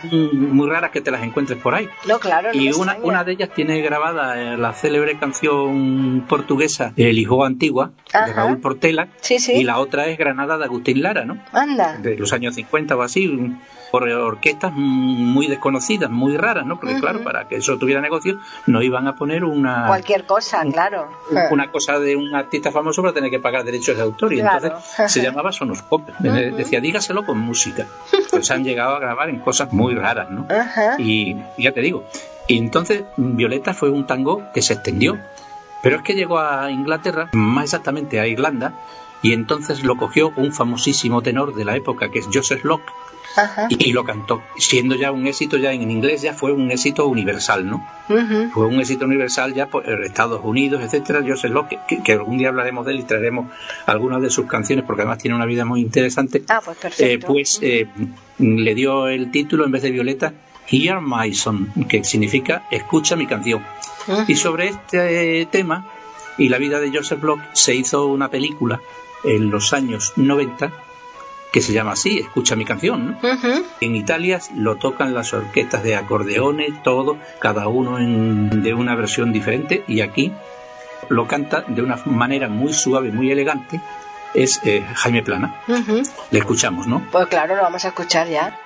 muy 0.55 0.69
raras 0.69 0.91
que 0.91 1.01
te 1.01 1.11
las 1.11 1.23
encuentres 1.23 1.59
por 1.59 1.75
ahí. 1.75 1.89
No, 2.07 2.19
claro. 2.19 2.51
no 2.53 2.61
Y 2.61 2.71
una, 2.73 2.97
una 3.03 3.25
de 3.25 3.33
ellas 3.33 3.51
tiene 3.55 3.81
grabada 3.81 4.41
eh, 4.41 4.57
la 4.57 4.73
célebre 4.73 5.19
canción 5.19 6.25
portuguesa 6.29 6.93
El 6.97 7.19
Hijo 7.19 7.45
Antigua 7.45 7.91
de. 8.13 8.33
Raúl 8.33 8.59
Portela 8.59 9.09
Sí, 9.21 9.39
sí. 9.39 9.53
y 9.53 9.65
la 9.65 9.79
otra 9.79 10.07
es 10.07 10.19
Granada 10.19 10.59
de 10.59 10.65
Agustín 10.65 11.03
Lara, 11.03 11.25
¿no? 11.25 11.39
Anda. 11.53 11.99
De 11.99 12.17
los 12.17 12.33
años 12.33 12.55
50 12.55 12.97
o 12.97 13.03
así, 13.03 13.27
por 13.91 14.09
orquestas 14.09 14.73
muy 14.73 15.47
desconocidas, 15.47 16.11
muy 16.11 16.37
raras, 16.37 16.65
¿no? 16.67 16.79
Porque 16.79 16.99
claro, 17.01 17.23
para 17.23 17.49
que 17.49 17.57
eso 17.57 17.77
tuviera 17.79 18.01
negocio 18.01 18.39
no 18.67 18.83
iban 18.83 19.07
a 19.09 19.17
poner 19.17 19.45
una 19.45 19.87
Cualquier 19.89 20.25
cosa, 20.27 20.63
claro. 20.73 21.09
Una 21.51 21.71
cosa 21.71 21.99
de 21.99 22.17
un 22.17 22.35
artista 22.35 22.71
famoso 22.71 23.03
para 23.03 23.15
tener 23.15 23.31
que 23.31 23.41
pagar 23.41 23.65
derechos 23.65 23.97
de 23.97 24.03
autor 24.03 24.33
y 24.33 24.39
Claro. 24.41 24.67
entonces 24.69 25.13
se 25.13 25.23
llamaba 25.23 25.53
Sonoscope 25.53 26.13
Eh, 26.25 26.53
decía 26.57 26.81
dígaselo 26.81 27.25
con 27.25 27.39
música 27.39 27.87
pues 28.31 28.51
han 28.51 28.65
llegado 28.65 28.95
a 28.97 29.01
grabar 29.01 29.29
en 29.29 29.41
cosas 29.41 29.73
muy 29.73 29.95
raras 29.95 30.31
¿no? 30.31 30.47
Y 30.99 31.37
y 31.57 31.63
ya 31.65 31.73
te 31.73 31.81
digo 31.81 32.05
y 32.49 32.59
entonces 32.59 33.05
Violeta 33.17 33.75
fue 33.75 33.91
un 33.91 34.07
tango 34.07 34.43
que 34.55 34.63
se 34.63 34.75
extendió 34.75 35.19
pero 35.83 35.97
es 35.97 36.03
que 36.03 36.15
llegó 36.15 36.39
a 36.39 36.71
Inglaterra 36.71 37.29
más 37.33 37.65
exactamente 37.65 38.21
a 38.21 38.27
Irlanda 38.27 38.73
y 39.23 39.33
entonces 39.33 39.83
lo 39.83 39.97
cogió 39.97 40.33
un 40.37 40.53
famosísimo 40.53 41.21
tenor 41.23 41.55
de 41.55 41.65
la 41.65 41.77
época 41.77 42.11
que 42.11 42.21
es 42.21 42.29
Joseph 42.33 42.65
Locke. 42.65 42.91
Y, 43.69 43.91
y 43.91 43.93
lo 43.93 44.05
cantó 44.05 44.43
siendo 44.59 44.97
ya 44.97 45.13
un 45.13 45.27
éxito 45.27 45.57
ya 45.57 45.73
en 45.73 45.89
inglés 45.91 46.23
ya 46.23 46.35
fue 46.35 46.53
un 46.53 46.71
éxito 46.71 47.07
universal 47.07 47.67
¿no? 47.69 47.87
Fue 48.53 48.67
un 48.67 48.81
éxito 48.81 49.05
universal 49.05 49.55
ya 49.55 49.67
por 49.67 49.89
Estados 50.03 50.41
Unidos, 50.43 50.83
etcétera. 50.83 51.21
Yo 51.25 51.37
sé 51.37 51.49
lo 51.49 51.69
que, 51.69 51.79
que, 51.89 52.03
que 52.03 52.13
algún 52.13 52.39
día 52.39 52.49
hablaremos 52.49 52.85
de 52.87 52.93
él 52.93 53.01
y 53.01 53.03
traeremos 53.05 53.47
algunas 53.87 54.21
de 54.21 54.31
sus 54.31 54.47
canciones 54.47 54.85
porque 54.85 55.03
además 55.03 55.19
tiene 55.19 55.37
una 55.37 55.47
vida 55.47 55.65
muy 55.65 55.81
interesante. 55.81 56.43
Ah, 56.49 56.61
pues 56.65 56.77
Eh, 56.79 56.81
perfecto. 56.83 57.27
pues 57.29 57.59
eh, 57.63 57.87
le 58.39 58.75
dio 58.75 59.07
el 59.09 59.31
título 59.31 59.65
en 59.65 59.71
vez 59.71 59.83
de 59.83 59.91
Violeta 59.93 60.33
Hear 60.69 61.01
My 61.01 61.33
Song, 61.35 61.67
que 61.89 62.03
significa 62.05 62.65
escucha 62.71 63.15
mi 63.17 63.27
canción. 63.27 63.65
Y 64.27 64.35
sobre 64.35 64.69
este 64.69 65.47
tema 65.51 65.87
y 66.39 66.49
la 66.49 66.59
vida 66.59 66.81
de 66.81 66.91
Joseph 66.93 67.23
Locke 67.23 67.43
se 67.53 67.75
hizo 67.77 68.07
una 68.07 68.29
película 68.29 68.81
en 69.23 69.51
los 69.51 69.73
años 69.73 70.15
90 70.17 70.73
que 71.53 71.61
se 71.61 71.73
llama 71.73 71.93
así, 71.93 72.19
escucha 72.19 72.55
mi 72.57 72.65
canción, 72.65 73.07
¿no? 73.07 73.19
En 73.81 73.97
Italia 73.97 74.39
lo 74.55 74.77
tocan 74.77 75.15
las 75.15 75.33
orquestas 75.33 75.83
de 75.83 75.97
acordeones, 75.97 76.83
todo, 76.83 77.19
cada 77.41 77.67
uno 77.69 77.99
en- 77.99 78.63
de 78.63 78.73
una 78.75 78.95
versión 78.95 79.33
diferente, 79.33 79.83
y 79.89 80.01
aquí 80.03 80.33
lo 81.09 81.27
canta 81.27 81.65
de 81.67 81.83
una 81.83 81.99
manera 82.05 82.49
muy 82.49 82.73
suave, 82.73 83.11
muy 83.11 83.31
elegante, 83.33 83.81
es 84.35 84.61
eh, 84.65 84.85
Jaime 84.95 85.23
Plana. 85.23 85.55
Le 86.31 86.39
escuchamos, 86.39 86.87
¿no? 86.87 87.03
Pues 87.11 87.27
claro, 87.27 87.57
lo 87.57 87.63
vamos 87.63 87.85
a 87.85 87.89
escuchar 87.89 88.29
ya. 88.29 88.57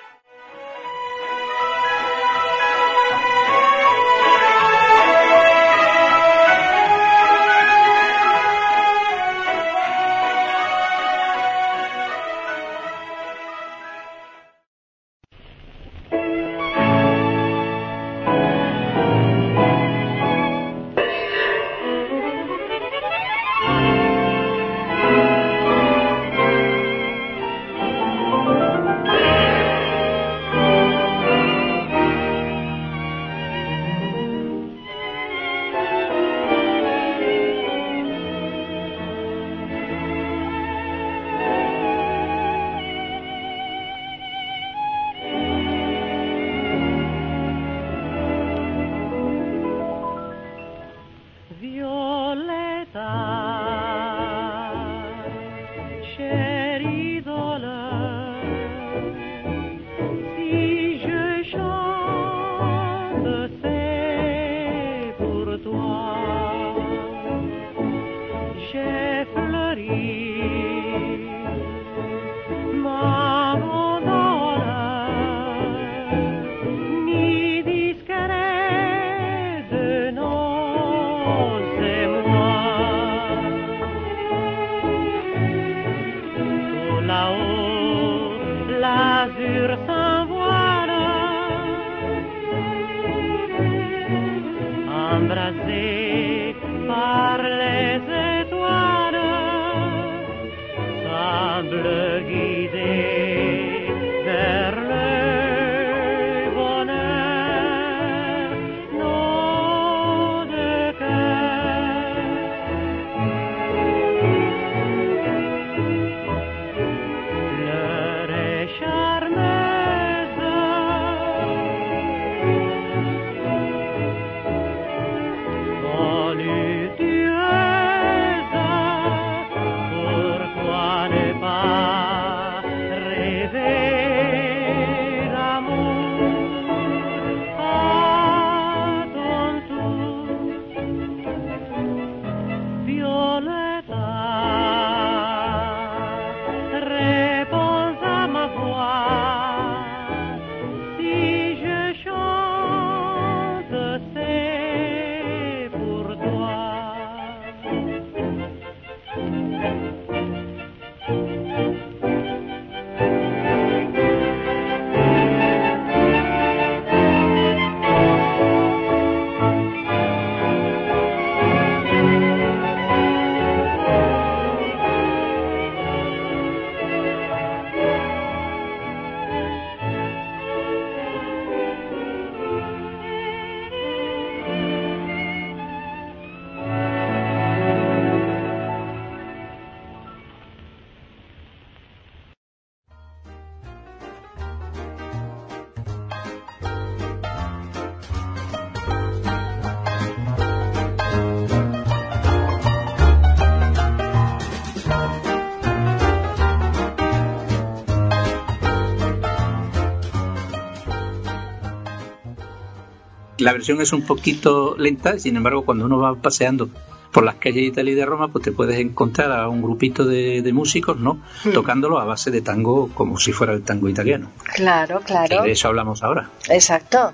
La 213.44 213.52
versión 213.52 213.80
es 213.82 213.92
un 213.92 214.02
poquito 214.02 214.74
lenta, 214.78 215.18
sin 215.18 215.36
embargo, 215.36 215.64
cuando 215.66 215.84
uno 215.84 215.98
va 215.98 216.14
paseando 216.14 216.70
por 217.12 217.24
las 217.24 217.34
calles 217.34 217.56
de 217.56 217.62
Italia 217.68 217.92
y 217.92 217.94
de 217.94 218.06
Roma, 218.06 218.28
pues 218.28 218.42
te 218.42 218.52
puedes 218.52 218.78
encontrar 218.78 219.30
a 219.32 219.48
un 219.48 219.60
grupito 219.60 220.06
de, 220.06 220.40
de 220.40 220.52
músicos, 220.54 220.98
¿no? 220.98 221.20
Mm. 221.44 221.52
Tocándolo 221.52 222.00
a 222.00 222.04
base 222.06 222.30
de 222.30 222.40
tango 222.40 222.88
como 222.94 223.18
si 223.20 223.32
fuera 223.32 223.52
el 223.52 223.62
tango 223.62 223.90
italiano. 223.90 224.30
Claro, 224.54 225.00
claro. 225.04 225.42
de 225.42 225.52
eso 225.52 225.68
hablamos 225.68 226.02
ahora. 226.02 226.30
Exacto. 226.48 227.12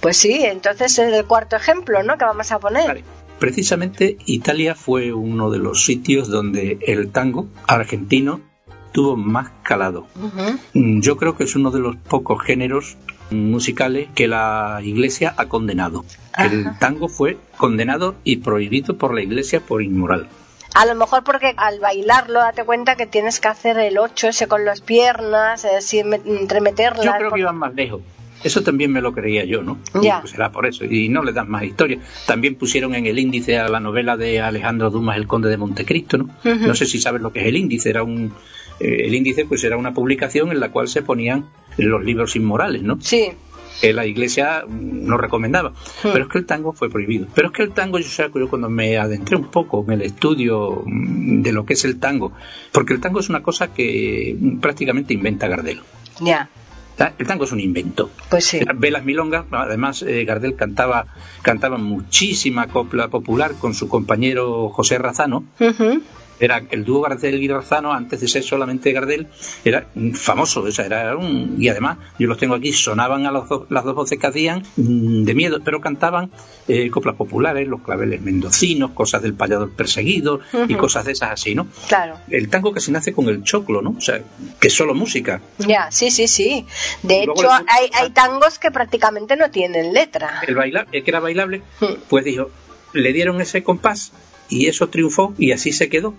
Pues 0.00 0.16
sí, 0.16 0.44
entonces 0.44 0.96
es 0.98 1.12
el 1.12 1.24
cuarto 1.24 1.56
ejemplo, 1.56 2.02
¿no? 2.04 2.16
Que 2.18 2.24
vamos 2.24 2.52
a 2.52 2.60
poner. 2.60 2.86
Vale. 2.86 3.04
Precisamente 3.40 4.16
Italia 4.26 4.76
fue 4.76 5.12
uno 5.12 5.50
de 5.50 5.58
los 5.58 5.84
sitios 5.84 6.28
donde 6.28 6.78
el 6.86 7.10
tango 7.10 7.48
argentino 7.66 8.40
tuvo 8.92 9.16
más 9.16 9.50
calado. 9.64 10.06
Mm, 10.72 11.00
Yo 11.00 11.16
creo 11.16 11.36
que 11.36 11.44
es 11.44 11.56
uno 11.56 11.70
de 11.72 11.80
los 11.80 11.96
pocos 11.96 12.42
géneros 12.42 12.96
musicales 13.30 14.08
que 14.14 14.28
la 14.28 14.80
Iglesia 14.82 15.34
ha 15.36 15.46
condenado. 15.46 16.04
El 16.38 16.78
tango 16.78 17.08
fue 17.08 17.38
condenado 17.56 18.14
y 18.24 18.36
prohibido 18.38 18.96
por 18.96 19.14
la 19.14 19.22
Iglesia 19.22 19.60
por 19.60 19.82
inmoral. 19.82 20.28
A 20.74 20.86
lo 20.86 20.94
mejor 20.96 21.22
porque 21.22 21.54
al 21.56 21.78
bailarlo 21.78 22.40
date 22.40 22.64
cuenta 22.64 22.96
que 22.96 23.06
tienes 23.06 23.38
que 23.38 23.46
hacer 23.48 23.78
el 23.78 23.96
8 23.98 24.28
ese 24.28 24.48
con 24.48 24.64
las 24.64 24.80
piernas, 24.80 25.64
es 25.64 25.72
decir, 25.72 26.04
me- 26.04 26.16
entremeterlas. 26.24 27.04
Yo 27.04 27.12
creo 27.16 27.32
que 27.32 27.40
iban 27.40 27.56
más 27.56 27.74
lejos. 27.74 28.00
Eso 28.44 28.62
también 28.62 28.92
me 28.92 29.00
lo 29.00 29.12
creía 29.12 29.44
yo, 29.44 29.62
¿no? 29.62 29.78
Ya. 30.00 30.18
Y 30.18 30.20
pues 30.20 30.32
será 30.32 30.52
por 30.52 30.66
eso. 30.66 30.84
Y 30.84 31.08
no 31.08 31.22
le 31.24 31.32
dan 31.32 31.50
más 31.50 31.64
historia. 31.64 31.98
También 32.26 32.54
pusieron 32.54 32.94
en 32.94 33.06
el 33.06 33.18
índice 33.18 33.58
a 33.58 33.68
la 33.68 33.80
novela 33.80 34.16
de 34.16 34.40
Alejandro 34.40 34.90
Dumas, 34.90 35.16
El 35.16 35.26
Conde 35.26 35.48
de 35.48 35.56
Montecristo, 35.56 36.18
¿no? 36.18 36.30
No 36.44 36.74
sé 36.74 36.86
si 36.86 37.00
sabes 37.00 37.22
lo 37.22 37.32
que 37.32 37.40
es 37.40 37.46
el 37.46 37.56
índice. 37.56 37.90
Era 37.90 38.02
un, 38.02 38.32
eh, 38.78 39.02
el 39.06 39.14
índice 39.14 39.44
pues 39.46 39.64
era 39.64 39.76
una 39.76 39.94
publicación 39.94 40.52
en 40.52 40.60
la 40.60 40.70
cual 40.70 40.88
se 40.88 41.02
ponían 41.02 41.46
los 41.78 42.04
libros 42.04 42.36
inmorales, 42.36 42.82
¿no? 42.82 42.98
Sí, 43.00 43.32
que 43.80 43.92
la 43.92 44.06
iglesia 44.06 44.64
no 44.68 45.16
recomendaba. 45.16 45.72
Pero 46.02 46.24
es 46.24 46.30
que 46.30 46.38
el 46.38 46.46
tango 46.46 46.72
fue 46.72 46.90
prohibido. 46.90 47.26
Pero 47.34 47.48
es 47.48 47.54
que 47.54 47.62
el 47.62 47.72
tango, 47.72 47.98
yo, 47.98 48.08
sé, 48.08 48.30
yo 48.34 48.48
cuando 48.48 48.68
me 48.68 48.96
adentré 48.96 49.36
un 49.36 49.50
poco 49.50 49.84
en 49.86 49.92
el 49.92 50.02
estudio 50.02 50.82
mm, 50.84 51.42
de 51.42 51.52
lo 51.52 51.64
que 51.64 51.74
es 51.74 51.84
el 51.84 51.98
tango, 51.98 52.32
porque 52.72 52.94
el 52.94 53.00
tango 53.00 53.20
es 53.20 53.28
una 53.28 53.42
cosa 53.42 53.72
que 53.72 54.36
mm, 54.38 54.58
prácticamente 54.58 55.14
inventa 55.14 55.48
Gardel. 55.48 55.80
ya. 56.20 56.48
El 57.18 57.26
tango 57.26 57.44
es 57.44 57.52
un 57.52 57.60
invento. 57.60 58.10
pues 58.30 58.44
sí. 58.44 58.60
Ve 58.76 58.90
las 58.90 59.04
milongas, 59.04 59.44
además 59.50 60.02
eh, 60.02 60.24
Gardel 60.24 60.54
cantaba, 60.54 61.06
cantaba 61.42 61.76
muchísima 61.76 62.68
copla 62.68 63.08
popular 63.08 63.54
con 63.54 63.74
su 63.74 63.88
compañero 63.88 64.68
José 64.68 64.98
Razano, 64.98 65.44
Ujú. 65.58 66.02
Era 66.40 66.62
el 66.70 66.84
dúo 66.84 67.02
Gardel 67.02 67.42
y 67.42 67.46
Garzano, 67.46 67.92
antes 67.92 68.20
de 68.20 68.28
ser 68.28 68.42
solamente 68.42 68.92
Gardel, 68.92 69.28
era 69.64 69.86
famoso, 70.14 70.62
o 70.62 70.70
sea, 70.72 70.86
era 70.86 71.16
un, 71.16 71.56
y 71.58 71.68
además, 71.68 71.98
yo 72.18 72.26
los 72.26 72.38
tengo 72.38 72.54
aquí, 72.54 72.72
sonaban 72.72 73.26
a 73.26 73.30
los 73.30 73.44
las 73.70 73.84
dos 73.84 73.94
voces 73.94 74.18
que 74.18 74.26
hacían 74.26 74.62
mm, 74.76 75.24
de 75.24 75.34
miedo, 75.34 75.60
pero 75.64 75.80
cantaban 75.80 76.30
eh, 76.68 76.90
coplas 76.90 77.14
populares, 77.16 77.68
los 77.68 77.82
claveles 77.82 78.20
mendocinos, 78.20 78.90
cosas 78.92 79.22
del 79.22 79.34
payador 79.34 79.70
perseguido 79.72 80.40
y 80.68 80.74
cosas 80.74 81.04
de 81.04 81.12
esas 81.12 81.30
así, 81.30 81.54
¿no? 81.54 81.66
Claro. 81.88 82.16
El 82.28 82.48
tango 82.48 82.72
casi 82.72 82.90
nace 82.90 83.12
con 83.12 83.28
el 83.28 83.42
choclo, 83.44 83.80
¿no? 83.82 83.94
O 83.96 84.00
sea, 84.00 84.20
que 84.60 84.68
es 84.68 84.74
solo 84.74 84.94
música. 84.94 85.40
Ya, 85.58 85.90
sí, 85.90 86.10
sí, 86.10 86.26
sí. 86.28 86.66
De 87.02 87.26
Luego 87.26 87.40
hecho, 87.42 87.50
hay, 87.52 87.90
hay 87.94 88.10
tangos 88.10 88.58
que 88.58 88.70
prácticamente 88.70 89.36
no 89.36 89.50
tienen 89.50 89.92
letra. 89.92 90.40
El 90.46 90.54
baila, 90.56 90.86
el 90.90 91.04
que 91.04 91.10
era 91.10 91.20
bailable, 91.20 91.62
Mm. 91.80 91.86
pues 92.08 92.24
dijo, 92.24 92.50
le 92.92 93.12
dieron 93.12 93.40
ese 93.40 93.62
compás 93.62 94.12
y 94.48 94.66
eso 94.66 94.88
triunfó 94.88 95.34
y 95.38 95.52
así 95.52 95.72
se 95.72 95.88
quedó. 95.88 96.14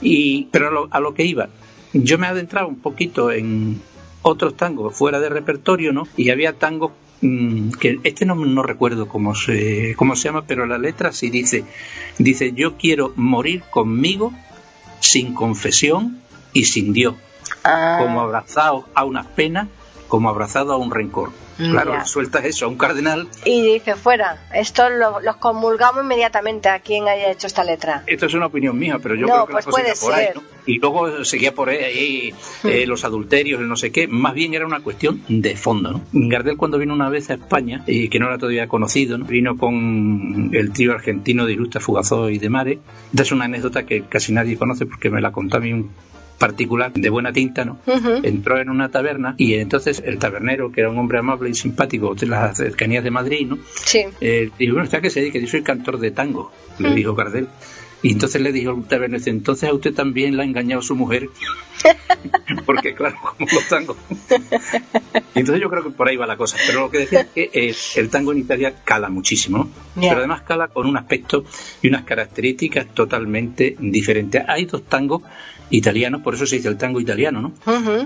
Y, 0.00 0.48
pero 0.50 0.68
a 0.68 0.70
lo, 0.70 0.88
a 0.90 1.00
lo 1.00 1.14
que 1.14 1.24
iba, 1.24 1.48
yo 1.92 2.18
me 2.18 2.26
he 2.26 2.30
adentrado 2.30 2.68
un 2.68 2.80
poquito 2.80 3.30
en 3.30 3.80
otros 4.22 4.56
tangos 4.56 4.96
fuera 4.96 5.20
de 5.20 5.28
repertorio, 5.28 5.92
¿no? 5.92 6.08
Y 6.16 6.30
había 6.30 6.54
tangos 6.54 6.92
mm, 7.20 7.72
que 7.72 8.00
este 8.04 8.24
no, 8.24 8.34
no 8.34 8.62
recuerdo 8.62 9.08
cómo 9.08 9.34
se, 9.34 9.94
cómo 9.96 10.16
se 10.16 10.28
llama, 10.28 10.44
pero 10.46 10.66
la 10.66 10.78
letra 10.78 11.12
sí 11.12 11.30
dice, 11.30 11.64
dice, 12.18 12.52
yo 12.52 12.76
quiero 12.76 13.12
morir 13.16 13.62
conmigo 13.70 14.32
sin 15.00 15.34
confesión 15.34 16.20
y 16.52 16.64
sin 16.64 16.92
Dios, 16.92 17.14
Ah, 17.64 17.98
como 18.00 18.20
abrazado 18.20 18.86
a 18.94 19.04
unas 19.04 19.26
penas, 19.26 19.68
como 20.08 20.28
abrazado 20.28 20.72
a 20.72 20.76
un 20.76 20.90
rencor. 20.90 21.30
Claro, 21.70 21.92
Ya. 21.92 22.04
sueltas 22.04 22.44
eso 22.44 22.66
a 22.66 22.68
un 22.68 22.76
cardenal 22.76 23.28
y 23.44 23.62
dice, 23.62 23.94
fuera, 23.96 24.46
esto 24.54 24.88
lo- 24.90 25.20
los 25.20 25.36
comulgamos 25.36 26.04
inmediatamente 26.04 26.68
a 26.68 26.80
quien 26.80 27.08
haya 27.08 27.30
hecho 27.30 27.46
esta 27.46 27.64
letra. 27.64 28.02
Esto 28.06 28.26
es 28.26 28.34
una 28.34 28.46
opinión 28.46 28.78
mía, 28.78 28.98
pero 29.02 29.14
yo 29.14 29.26
No, 29.26 29.32
creo 29.32 29.46
que 29.46 29.52
pues 29.52 29.66
la 29.66 29.70
cosa 29.70 29.82
puede 29.82 29.94
por 30.00 30.14
ahí, 30.14 30.26
ser. 30.26 30.36
¿no? 30.36 30.42
Y 30.64 30.78
luego 30.78 31.24
seguía 31.24 31.54
por 31.54 31.68
ahí 31.70 32.32
eh, 32.64 32.86
los 32.86 33.04
adulterios, 33.04 33.60
el 33.60 33.68
no 33.68 33.76
sé 33.76 33.90
qué. 33.90 34.06
Más 34.06 34.32
bien 34.34 34.54
era 34.54 34.64
una 34.66 34.80
cuestión 34.80 35.22
de 35.28 35.56
fondo, 35.56 35.90
¿no? 35.92 36.00
Gardel 36.12 36.56
cuando 36.56 36.78
vino 36.78 36.94
una 36.94 37.08
vez 37.08 37.30
a 37.30 37.34
España, 37.34 37.82
y 37.86 38.08
que 38.08 38.18
no 38.20 38.26
era 38.28 38.38
todavía 38.38 38.68
conocido, 38.68 39.18
¿no? 39.18 39.24
vino 39.24 39.56
con 39.58 40.50
el 40.52 40.72
trío 40.72 40.92
argentino 40.92 41.46
de 41.46 41.54
Ilustra 41.54 41.80
Fugazó 41.80 42.30
y 42.30 42.38
de 42.38 42.48
Mare. 42.48 42.78
Esta 43.10 43.22
es 43.22 43.32
una 43.32 43.46
anécdota 43.46 43.84
que 43.84 44.04
casi 44.04 44.32
nadie 44.32 44.56
conoce 44.56 44.86
porque 44.86 45.10
me 45.10 45.20
la 45.20 45.32
contó 45.32 45.56
a 45.56 45.60
mí 45.60 45.72
un 45.72 45.90
particular 46.42 46.92
de 46.92 47.08
buena 47.08 47.32
tinta, 47.32 47.64
¿no? 47.64 47.78
Entró 48.24 48.58
en 48.58 48.68
una 48.68 48.88
taberna 48.90 49.36
y 49.38 49.54
entonces 49.54 50.02
el 50.04 50.18
tabernero, 50.18 50.72
que 50.72 50.80
era 50.80 50.90
un 50.90 50.98
hombre 50.98 51.18
amable 51.18 51.48
y 51.50 51.54
simpático 51.54 52.16
de 52.16 52.26
las 52.26 52.56
cercanías 52.56 53.04
de 53.04 53.12
Madrid, 53.12 53.46
¿no? 53.46 53.58
Sí. 53.84 54.00
Eh, 54.20 54.50
dijo, 54.58 54.72
bueno, 54.72 54.84
¿usted 54.86 54.98
a 54.98 55.00
qué 55.02 55.10
se 55.10 55.20
dedica? 55.20 55.38
Yo 55.38 55.46
soy 55.46 55.62
cantor 55.62 56.00
de 56.00 56.10
tango, 56.10 56.50
le 56.80 56.90
Mm. 56.90 56.94
dijo 56.96 57.14
Gardel. 57.14 57.46
Y 58.04 58.10
entonces 58.10 58.42
le 58.42 58.50
dijo 58.50 58.72
al 58.72 58.82
tabernero, 58.88 59.22
entonces 59.26 59.68
a 59.68 59.72
usted 59.72 59.94
también 59.94 60.36
la 60.36 60.42
ha 60.42 60.46
engañado 60.46 60.82
su 60.82 60.96
mujer. 60.96 61.28
Porque 62.66 62.94
claro, 62.96 63.14
como 63.38 63.48
los 63.52 63.68
tangos. 63.68 63.96
Y 65.34 65.38
entonces 65.38 65.62
yo 65.62 65.70
creo 65.70 65.84
que 65.84 65.90
por 65.90 66.08
ahí 66.08 66.16
va 66.16 66.26
la 66.26 66.36
cosa. 66.36 66.56
Pero 66.66 66.80
lo 66.80 66.90
que 66.90 66.98
decía 66.98 67.20
es 67.20 67.26
que 67.28 67.50
eh, 67.52 67.74
el 67.96 68.08
tango 68.10 68.32
en 68.32 68.38
Italia 68.38 68.74
cala 68.84 69.08
muchísimo, 69.08 69.58
¿no? 69.58 69.70
Pero 70.00 70.18
además 70.18 70.42
cala 70.42 70.66
con 70.68 70.86
un 70.88 70.96
aspecto 70.96 71.44
y 71.80 71.88
unas 71.88 72.02
características 72.02 72.88
totalmente 72.92 73.76
diferentes. 73.78 74.42
Hay 74.48 74.64
dos 74.64 74.82
tangos 74.84 75.22
italianos, 75.72 76.22
por 76.22 76.34
eso 76.34 76.46
se 76.46 76.56
dice 76.56 76.68
el 76.68 76.76
tango 76.76 77.00
italiano, 77.00 77.40
¿no? 77.40 77.52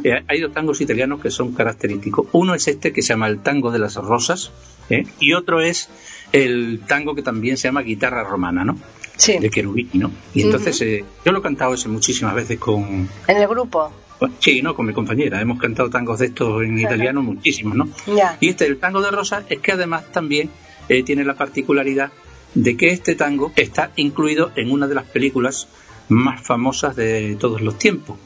Eh, 0.02 0.22
hay 0.26 0.40
dos 0.40 0.52
tangos 0.52 0.80
italianos 0.80 1.20
que 1.20 1.30
son 1.30 1.52
característicos. 1.52 2.28
Uno 2.32 2.54
es 2.54 2.66
este 2.68 2.92
que 2.92 3.02
se 3.02 3.08
llama 3.08 3.26
el 3.26 3.40
tango 3.40 3.70
de 3.72 3.80
las 3.80 3.96
rosas 3.96 4.52
¿eh? 4.88 5.04
y 5.18 5.34
otro 5.34 5.60
es 5.60 5.90
el 6.32 6.80
tango 6.86 7.14
que 7.14 7.22
también 7.22 7.56
se 7.56 7.68
llama 7.68 7.82
guitarra 7.82 8.24
romana, 8.24 8.64
¿no? 8.64 8.78
Sí. 9.16 9.38
De 9.38 9.50
Cherubini, 9.50 9.90
¿no? 9.94 10.12
Y 10.32 10.42
entonces 10.42 10.80
eh, 10.82 11.04
yo 11.24 11.32
lo 11.32 11.40
he 11.40 11.42
cantado 11.42 11.74
ese 11.74 11.88
muchísimas 11.88 12.34
veces 12.34 12.58
con... 12.58 13.08
En 13.26 13.36
el 13.36 13.48
grupo. 13.48 13.90
Sí, 14.38 14.62
¿no? 14.62 14.74
Con 14.74 14.86
mi 14.86 14.92
compañera. 14.92 15.40
Hemos 15.40 15.58
cantado 15.58 15.90
tangos 15.90 16.20
de 16.20 16.26
estos 16.26 16.62
en 16.62 16.78
italiano 16.78 17.22
muchísimos, 17.22 17.76
¿no? 17.76 17.88
Ya. 18.14 18.36
Y 18.40 18.50
este, 18.50 18.66
el 18.66 18.78
tango 18.78 19.02
de 19.02 19.10
rosas, 19.10 19.44
es 19.48 19.58
que 19.58 19.72
además 19.72 20.12
también 20.12 20.50
eh, 20.88 21.02
tiene 21.02 21.24
la 21.24 21.34
particularidad 21.34 22.12
de 22.54 22.76
que 22.76 22.88
este 22.88 23.14
tango 23.16 23.52
está 23.56 23.90
incluido 23.96 24.52
en 24.54 24.70
una 24.70 24.86
de 24.86 24.94
las 24.94 25.04
películas 25.04 25.68
más 26.08 26.40
famosas 26.40 26.96
de 26.96 27.36
todos 27.38 27.60
los 27.60 27.78
tiempos, 27.78 28.18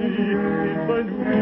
die, 0.00 0.36
wenn 0.88 1.06
du 1.06 1.39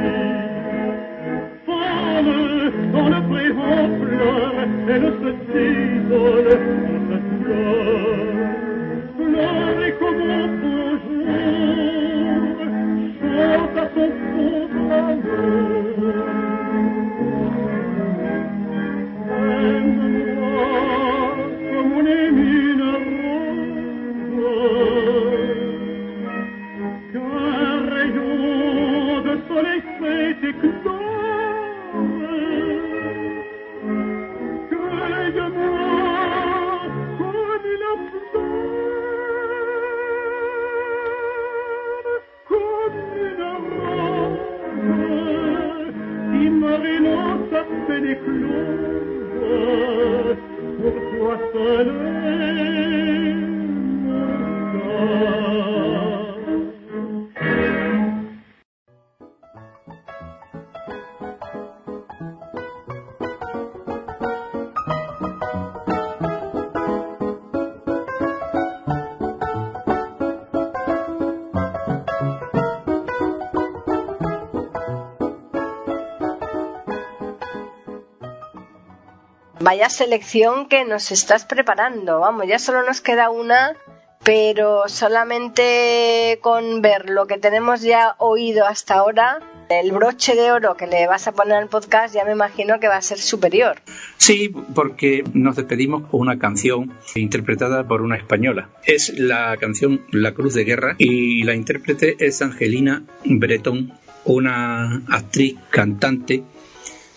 Vaya 79.69 79.91
selección 79.91 80.67
que 80.67 80.87
nos 80.87 81.13
estás 81.13 81.45
preparando. 81.45 82.21
Vamos, 82.21 82.47
ya 82.49 82.59
solo 82.59 82.87
nos 82.87 83.03
queda 83.03 83.29
una, 83.29 83.77
pero 84.25 84.89
solamente 84.89 86.39
con 86.41 86.81
ver 86.81 87.11
lo 87.11 87.27
que 87.27 87.37
tenemos 87.37 87.83
ya 87.83 88.15
oído 88.17 88.67
hasta 88.67 88.95
ahora, 88.95 89.41
el 89.69 89.93
broche 89.93 90.35
de 90.35 90.53
oro 90.53 90.75
que 90.75 90.87
le 90.87 91.07
vas 91.07 91.29
a 91.29 91.33
poner 91.33 91.59
al 91.59 91.69
podcast 91.69 92.15
ya 92.15 92.25
me 92.25 92.33
imagino 92.33 92.81
que 92.81 92.89
va 92.89 92.97
a 92.97 93.03
ser 93.03 93.19
superior. 93.19 93.77
Sí, 94.17 94.51
porque 94.75 95.23
nos 95.35 95.57
despedimos 95.57 96.09
con 96.09 96.21
una 96.21 96.39
canción 96.39 96.95
interpretada 97.15 97.87
por 97.87 98.01
una 98.01 98.17
española. 98.17 98.71
Es 98.87 99.19
la 99.19 99.55
canción 99.59 100.01
La 100.11 100.33
Cruz 100.33 100.55
de 100.55 100.65
Guerra 100.65 100.95
y 100.97 101.45
la 101.45 101.55
intérprete 101.55 102.17
es 102.21 102.41
Angelina 102.41 103.03
Bretón, 103.23 103.93
una 104.25 105.03
actriz 105.11 105.59
cantante 105.69 106.43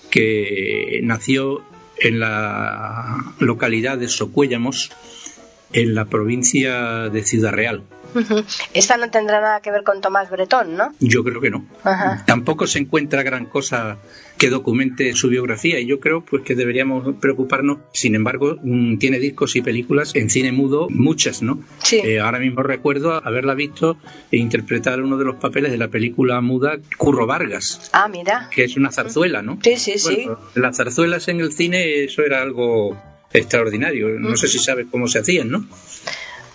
que 0.09 0.99
nació 1.03 1.63
en 2.01 2.19
la 2.19 3.33
localidad 3.39 3.97
de 3.97 4.07
Socuéllamos, 4.07 4.91
en 5.73 5.95
la 5.95 6.05
provincia 6.05 7.09
de 7.09 7.23
Ciudad 7.23 7.53
Real. 7.53 7.83
Esta 8.73 8.97
no 8.97 9.09
tendrá 9.09 9.41
nada 9.41 9.61
que 9.61 9.71
ver 9.71 9.83
con 9.83 10.01
Tomás 10.01 10.29
Bretón, 10.29 10.75
¿no? 10.75 10.93
Yo 10.99 11.23
creo 11.23 11.41
que 11.41 11.49
no. 11.49 11.65
Ajá. 11.83 12.23
Tampoco 12.25 12.67
se 12.67 12.79
encuentra 12.79 13.23
gran 13.23 13.45
cosa 13.45 13.97
que 14.37 14.49
documente 14.49 15.13
su 15.13 15.27
biografía 15.29 15.79
y 15.79 15.85
yo 15.85 15.99
creo 15.99 16.21
pues 16.25 16.43
que 16.43 16.55
deberíamos 16.55 17.15
preocuparnos. 17.19 17.77
Sin 17.93 18.15
embargo, 18.15 18.57
mm, 18.63 18.97
tiene 18.97 19.19
discos 19.19 19.55
y 19.55 19.61
películas 19.61 20.15
en 20.15 20.29
cine 20.29 20.51
mudo, 20.51 20.87
muchas, 20.89 21.41
¿no? 21.41 21.59
Sí. 21.83 21.97
Eh, 22.03 22.19
ahora 22.19 22.39
mismo 22.39 22.63
recuerdo 22.63 23.13
haberla 23.25 23.53
visto 23.53 23.97
e 24.31 24.37
interpretar 24.37 25.01
uno 25.01 25.17
de 25.17 25.25
los 25.25 25.35
papeles 25.35 25.71
de 25.71 25.77
la 25.77 25.89
película 25.89 26.41
muda 26.41 26.77
Curro 26.97 27.27
Vargas, 27.27 27.89
Ah, 27.93 28.07
mira. 28.07 28.49
que 28.51 28.63
es 28.63 28.77
una 28.77 28.91
zarzuela, 28.91 29.41
¿no? 29.41 29.59
Sí, 29.63 29.77
sí, 29.77 29.99
sí. 29.99 30.27
Las 30.55 30.77
zarzuelas 30.77 31.27
en 31.27 31.39
el 31.41 31.51
cine, 31.53 32.03
eso 32.03 32.23
era 32.23 32.41
algo 32.41 32.97
extraordinario. 33.33 34.09
No 34.19 34.35
sé 34.35 34.47
si 34.47 34.59
sabes 34.59 34.87
cómo 34.89 35.07
se 35.07 35.19
hacían, 35.19 35.49
¿no? 35.49 35.65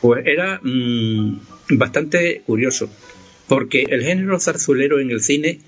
Pues 0.01 0.27
era 0.27 0.61
mm, 0.63 1.41
bastante 1.71 2.43
curioso, 2.47 2.89
porque 3.49 3.85
el 3.89 4.03
género 4.03 4.39
zarzuelero 4.41 5.01
en 5.01 5.11
el 5.11 5.21
cine 5.21 5.61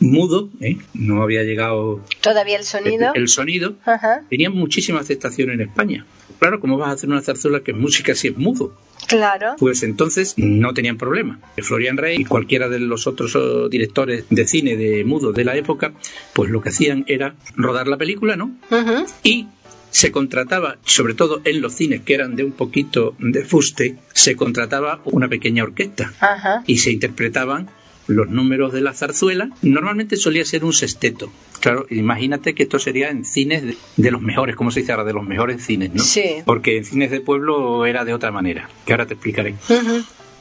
mudo, 0.00 0.50
¿eh? 0.60 0.76
no 0.92 1.22
había 1.22 1.44
llegado 1.44 2.04
Todavía 2.20 2.58
el 2.58 2.64
sonido. 2.64 3.12
el, 3.14 3.22
el 3.22 3.28
sonido, 3.28 3.76
Ajá. 3.84 4.22
tenía 4.28 4.50
muchísima 4.50 5.00
aceptación 5.00 5.50
en 5.50 5.62
España. 5.62 6.04
Claro, 6.38 6.60
¿cómo 6.60 6.76
vas 6.76 6.90
a 6.90 6.92
hacer 6.92 7.08
una 7.08 7.22
zarzuela 7.22 7.60
que 7.60 7.70
es 7.70 7.76
música 7.76 8.14
si 8.14 8.28
es 8.28 8.36
mudo? 8.36 8.76
Claro. 9.06 9.54
Pues 9.58 9.82
entonces 9.82 10.34
no 10.36 10.74
tenían 10.74 10.98
problema. 10.98 11.38
Florian 11.62 11.96
Rey 11.96 12.16
y 12.20 12.24
cualquiera 12.24 12.68
de 12.68 12.80
los 12.80 13.06
otros 13.06 13.34
oh, 13.36 13.68
directores 13.68 14.24
de 14.30 14.46
cine 14.46 14.76
de 14.76 15.04
mudo 15.04 15.32
de 15.32 15.44
la 15.44 15.56
época, 15.56 15.92
pues 16.32 16.50
lo 16.50 16.60
que 16.60 16.70
hacían 16.70 17.04
era 17.06 17.34
rodar 17.54 17.86
la 17.86 17.96
película, 17.96 18.36
¿no? 18.36 18.56
Ujú. 18.70 19.06
Y 19.22 19.46
se 19.94 20.10
contrataba, 20.10 20.78
sobre 20.84 21.14
todo 21.14 21.40
en 21.44 21.60
los 21.60 21.72
cines 21.74 22.00
que 22.00 22.14
eran 22.14 22.34
de 22.34 22.42
un 22.42 22.50
poquito 22.50 23.14
de 23.20 23.44
fuste, 23.44 23.96
se 24.12 24.34
contrataba 24.34 25.00
una 25.04 25.28
pequeña 25.28 25.62
orquesta 25.62 26.12
Ajá. 26.18 26.64
y 26.66 26.78
se 26.78 26.90
interpretaban 26.90 27.70
los 28.08 28.28
números 28.28 28.72
de 28.72 28.80
la 28.80 28.92
zarzuela. 28.92 29.50
Normalmente 29.62 30.16
solía 30.16 30.44
ser 30.44 30.64
un 30.64 30.72
sexteto. 30.72 31.32
Claro, 31.60 31.86
imagínate 31.90 32.56
que 32.56 32.64
esto 32.64 32.80
sería 32.80 33.08
en 33.08 33.24
cines 33.24 33.62
de, 33.62 33.76
de 33.96 34.10
los 34.10 34.20
mejores, 34.20 34.56
como 34.56 34.72
se 34.72 34.80
dice 34.80 34.90
ahora, 34.90 35.04
de 35.04 35.12
los 35.12 35.24
mejores 35.24 35.64
cines, 35.64 35.94
¿no? 35.94 36.02
Sí. 36.02 36.42
Porque 36.44 36.78
en 36.78 36.84
cines 36.84 37.12
de 37.12 37.20
pueblo 37.20 37.86
era 37.86 38.04
de 38.04 38.14
otra 38.14 38.32
manera, 38.32 38.68
que 38.84 38.94
ahora 38.94 39.06
te 39.06 39.14
explicaré. 39.14 39.54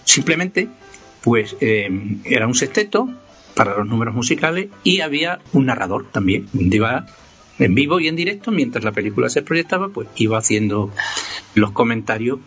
Simplemente, 0.04 0.68
pues 1.22 1.56
eh, 1.62 1.92
era 2.26 2.48
un 2.48 2.56
sexteto 2.56 3.08
para 3.54 3.78
los 3.78 3.86
números 3.86 4.16
musicales 4.16 4.70
y 4.84 5.02
había 5.02 5.42
un 5.52 5.68
narrador 5.68 6.10
también, 6.12 6.48
donde 6.54 6.76
iba 6.76 7.06
en 7.60 7.76
vivo 7.76 8.00
y 8.00 8.08
en 8.08 8.16
directo, 8.16 8.52
mientras 8.52 8.84
la 8.84 8.92
película 8.92 9.30
se 9.30 9.42
proyectaba, 9.42 9.90
pues 9.90 10.08
iba 10.16 10.38
haciendo 10.38 10.92
los 11.56 11.72
comentarios 11.72 12.40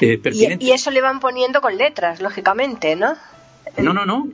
eh, 0.00 0.14
Y, 0.14 0.16
pertinentes. 0.16 0.66
y 0.68 0.72
eso 0.72 0.90
le 0.90 1.00
van 1.00 1.20
poniendo 1.20 1.60
con 1.60 1.76
letras, 1.76 2.20
lógicamente, 2.20 2.96
¿no? 2.96 3.14
No, 3.78 3.92
no, 3.92 4.06
no, 4.06 4.28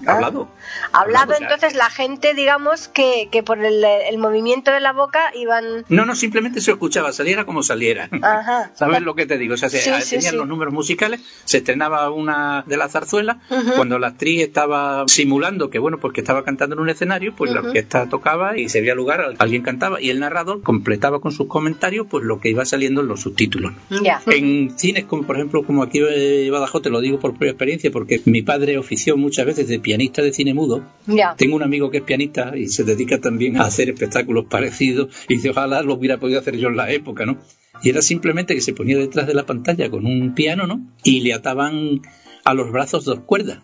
mm, 0.00 0.08
hablado. 0.08 0.48
Hablado, 0.92 1.34
entonces 1.38 1.74
la 1.74 1.90
gente, 1.90 2.34
digamos, 2.34 2.88
que, 2.88 3.28
que 3.30 3.42
por 3.42 3.64
el, 3.64 3.84
el 3.84 4.18
movimiento 4.18 4.70
de 4.70 4.80
la 4.80 4.92
boca 4.92 5.30
iban... 5.34 5.84
No, 5.88 6.04
no, 6.04 6.14
simplemente 6.14 6.60
se 6.60 6.70
escuchaba, 6.72 7.12
saliera 7.12 7.44
como 7.44 7.62
saliera. 7.62 8.08
Ajá. 8.22 8.70
¿Sabes 8.74 9.02
lo 9.02 9.14
que 9.14 9.26
te 9.26 9.38
digo? 9.38 9.54
O 9.54 9.56
sea, 9.56 9.68
se- 9.68 9.78
Sí, 9.80 9.90
tenían 10.16 10.32
sí. 10.32 10.36
los 10.36 10.46
números 10.48 10.72
musicales, 10.74 11.20
se 11.44 11.58
estrenaba 11.58 12.10
una 12.10 12.64
de 12.66 12.76
la 12.76 12.88
zarzuela, 12.88 13.40
Ujú. 13.50 13.72
cuando 13.76 13.98
la 13.98 14.08
actriz 14.08 14.40
estaba 14.42 15.04
simulando 15.08 15.70
que, 15.70 15.78
bueno, 15.78 15.98
pues 15.98 16.12
que 16.12 16.20
estaba 16.20 16.44
cantando 16.44 16.74
en 16.76 16.80
un 16.82 16.90
escenario, 16.90 17.34
pues 17.34 17.50
la 17.52 17.60
orquesta 17.60 18.08
tocaba 18.08 18.56
y 18.58 18.68
se 18.68 18.80
veía 18.80 18.94
lugar, 18.94 19.20
al- 19.20 19.36
alguien 19.38 19.62
cantaba 19.62 20.00
y 20.00 20.10
el 20.10 20.20
narrador 20.20 20.62
completaba 20.62 21.20
con 21.20 21.32
sus 21.32 21.46
comentarios 21.48 22.06
pues 22.10 22.24
lo 22.24 22.40
que 22.40 22.50
iba 22.50 22.64
saliendo 22.64 23.00
en 23.00 23.08
los 23.08 23.20
subtítulos. 23.22 23.72
Ya. 24.02 24.20
En 24.26 24.78
cines 24.78 25.04
como 25.04 25.24
por 25.24 25.36
ejemplo 25.36 25.62
como 25.64 25.82
aquí 25.82 26.00
en 26.00 26.52
Badajoz, 26.52 26.82
te 26.82 26.90
lo 26.90 27.00
digo 27.00 27.18
por 27.18 27.32
propia 27.32 27.50
experiencia, 27.50 27.90
porque 27.90 28.20
mi 28.24 28.42
padre 28.42 28.78
ofició 28.78 29.16
muchas 29.16 29.46
veces 29.46 29.68
de 29.68 29.78
pianista 29.90 30.22
de 30.22 30.32
cine 30.32 30.54
mudo, 30.54 30.84
Ya. 31.08 31.34
tengo 31.36 31.56
un 31.56 31.64
amigo 31.64 31.90
que 31.90 31.96
es 31.98 32.04
pianista 32.04 32.52
y 32.56 32.68
se 32.68 32.84
dedica 32.84 33.18
también 33.20 33.56
a 33.56 33.64
hacer 33.64 33.88
espectáculos 33.90 34.44
parecidos 34.48 35.08
y 35.28 35.34
dice, 35.34 35.50
ojalá 35.50 35.82
lo 35.82 35.94
hubiera 35.94 36.18
podido 36.18 36.38
hacer 36.38 36.56
yo 36.56 36.68
en 36.68 36.76
la 36.76 36.92
época, 36.92 37.26
¿no? 37.26 37.38
Y 37.82 37.88
era 37.90 38.02
simplemente 38.02 38.54
que 38.54 38.60
se 38.60 38.72
ponía 38.72 38.96
detrás 38.98 39.26
de 39.26 39.34
la 39.34 39.46
pantalla 39.46 39.90
con 39.90 40.06
un 40.06 40.32
piano, 40.34 40.68
¿no? 40.68 40.80
Y 41.02 41.20
le 41.22 41.34
ataban 41.34 42.02
a 42.44 42.54
los 42.54 42.70
brazos 42.70 43.04
dos 43.04 43.20
cuerdas. 43.26 43.58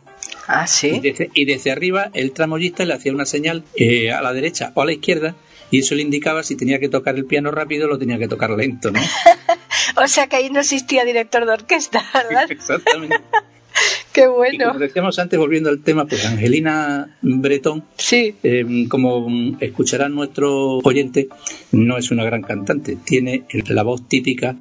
Ah, 0.49 0.65
Y 0.65 0.69
sí. 0.69 1.01
desde, 1.01 1.31
y 1.35 1.45
desde 1.45 1.71
arriba 1.71 2.11
el 2.13 2.33
tramoyista 2.33 2.85
le 2.85 2.95
hacía 2.95 3.13
una 3.13 3.25
señal 3.27 3.63
eh, 3.77 4.11
a 4.11 4.21
la 4.23 4.33
derecha 4.33 4.73
o 4.75 4.83
a 4.83 4.87
la 4.87 4.93
izquierda 4.93 5.37
y 5.71 5.79
eso 5.81 5.95
le 5.95 6.03
indicaba 6.03 6.43
si 6.43 6.57
tenía 6.57 6.79
que 6.81 6.89
tocar 6.89 7.15
el 7.17 7.25
piano 7.27 7.51
rápido 7.53 7.87
o 7.87 7.89
lo 7.89 7.99
tenía 7.99 8.19
que 8.19 8.27
tocar 8.29 8.51
lento, 8.51 8.91
¿no? 8.91 9.01
O 10.05 10.09
sea 10.09 10.27
que 10.27 10.37
ahí 10.37 10.51
no 10.51 10.59
existía 10.61 11.05
director 11.05 11.47
de 11.47 11.53
orquesta, 11.53 12.05
¿verdad? 12.15 12.51
Exactamente. 12.51 13.17
Qué 14.13 14.23
Y 14.23 14.27
bueno. 14.27 14.69
como 14.69 14.79
decíamos 14.79 15.19
antes, 15.19 15.39
volviendo 15.39 15.71
al 15.71 15.83
tema, 15.83 16.07
pues 16.07 16.25
Angelina 16.25 17.19
Bretón 17.23 17.85
Sí. 17.97 18.35
Eh, 18.43 18.87
como 18.89 19.57
escucharán 19.61 20.15
nuestros 20.15 20.81
oyentes, 20.85 21.27
no 21.73 21.99
es 21.99 22.11
una 22.11 22.25
gran 22.25 22.43
cantante, 22.43 22.97
tiene 22.97 23.45
la 23.69 23.83
voz 23.83 24.09
típica 24.09 24.57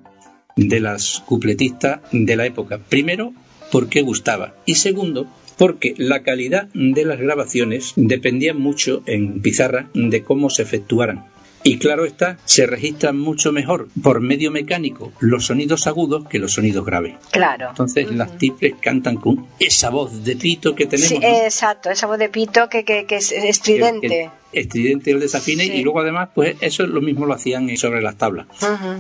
de 0.56 0.80
las 0.80 1.24
cupletistas 1.26 2.02
de 2.12 2.36
la 2.36 2.46
época. 2.46 2.80
Primero, 2.80 3.34
porque 3.72 4.02
gustaba. 4.02 4.56
Y 4.66 4.76
segundo, 4.76 5.28
porque 5.58 5.94
la 5.98 6.24
calidad 6.24 6.68
de 6.74 7.06
las 7.06 7.20
grabaciones 7.20 7.94
dependía 7.96 8.54
mucho 8.54 9.04
en 9.06 9.42
pizarra 9.42 9.90
de 9.94 10.24
cómo 10.24 10.50
se 10.50 10.64
efectuaran. 10.64 11.26
Y 11.68 11.80
claro 11.80 12.06
está, 12.06 12.38
se 12.46 12.68
registran 12.68 13.18
mucho 13.20 13.52
mejor 13.52 13.88
por 14.04 14.22
medio 14.22 14.52
mecánico 14.52 15.12
los 15.20 15.48
sonidos 15.48 15.88
agudos 15.88 16.28
que 16.30 16.38
los 16.38 16.54
sonidos 16.54 16.86
graves. 16.86 17.16
Claro. 17.32 17.70
Entonces 17.70 18.12
las 18.12 18.38
tiples 18.38 18.76
cantan 18.80 19.16
con 19.18 19.48
esa 19.60 19.90
voz 19.90 20.24
de 20.24 20.36
pito 20.36 20.76
que 20.76 20.86
tenemos. 20.86 21.10
Sí, 21.10 21.18
¿no? 21.18 21.28
exacto, 21.28 21.90
esa 21.90 22.06
voz 22.06 22.20
de 22.20 22.30
pito 22.30 22.70
que, 22.70 22.86
que, 22.86 23.08
que 23.08 23.16
es 23.16 23.32
estridente. 23.32 24.08
Que- 24.08 24.30
estridente 24.62 25.10
el 25.10 25.20
desafine 25.20 25.64
Sí. 25.66 25.72
y 25.74 25.84
luego 25.84 26.02
además 26.02 26.30
pues 26.36 26.56
eso 26.62 26.86
lo 26.86 27.02
mismo 27.02 27.26
lo 27.26 27.34
hacían 27.34 27.76
sobre 27.78 28.04
las 28.04 28.16
tablas. 28.16 28.46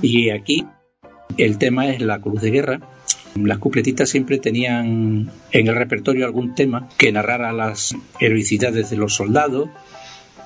Y 0.01 0.31
aquí 0.31 0.65
el 1.37 1.59
tema 1.59 1.87
es 1.89 2.01
la 2.01 2.19
cruz 2.19 2.41
de 2.41 2.49
guerra. 2.49 2.79
Las 3.35 3.59
cupletitas 3.59 4.09
siempre 4.09 4.39
tenían 4.39 5.29
en 5.51 5.67
el 5.67 5.75
repertorio 5.75 6.25
algún 6.25 6.55
tema 6.55 6.89
que 6.97 7.11
narrara 7.11 7.51
las 7.53 7.93
heroicidades 8.19 8.89
de 8.89 8.95
los 8.95 9.13
soldados, 9.13 9.69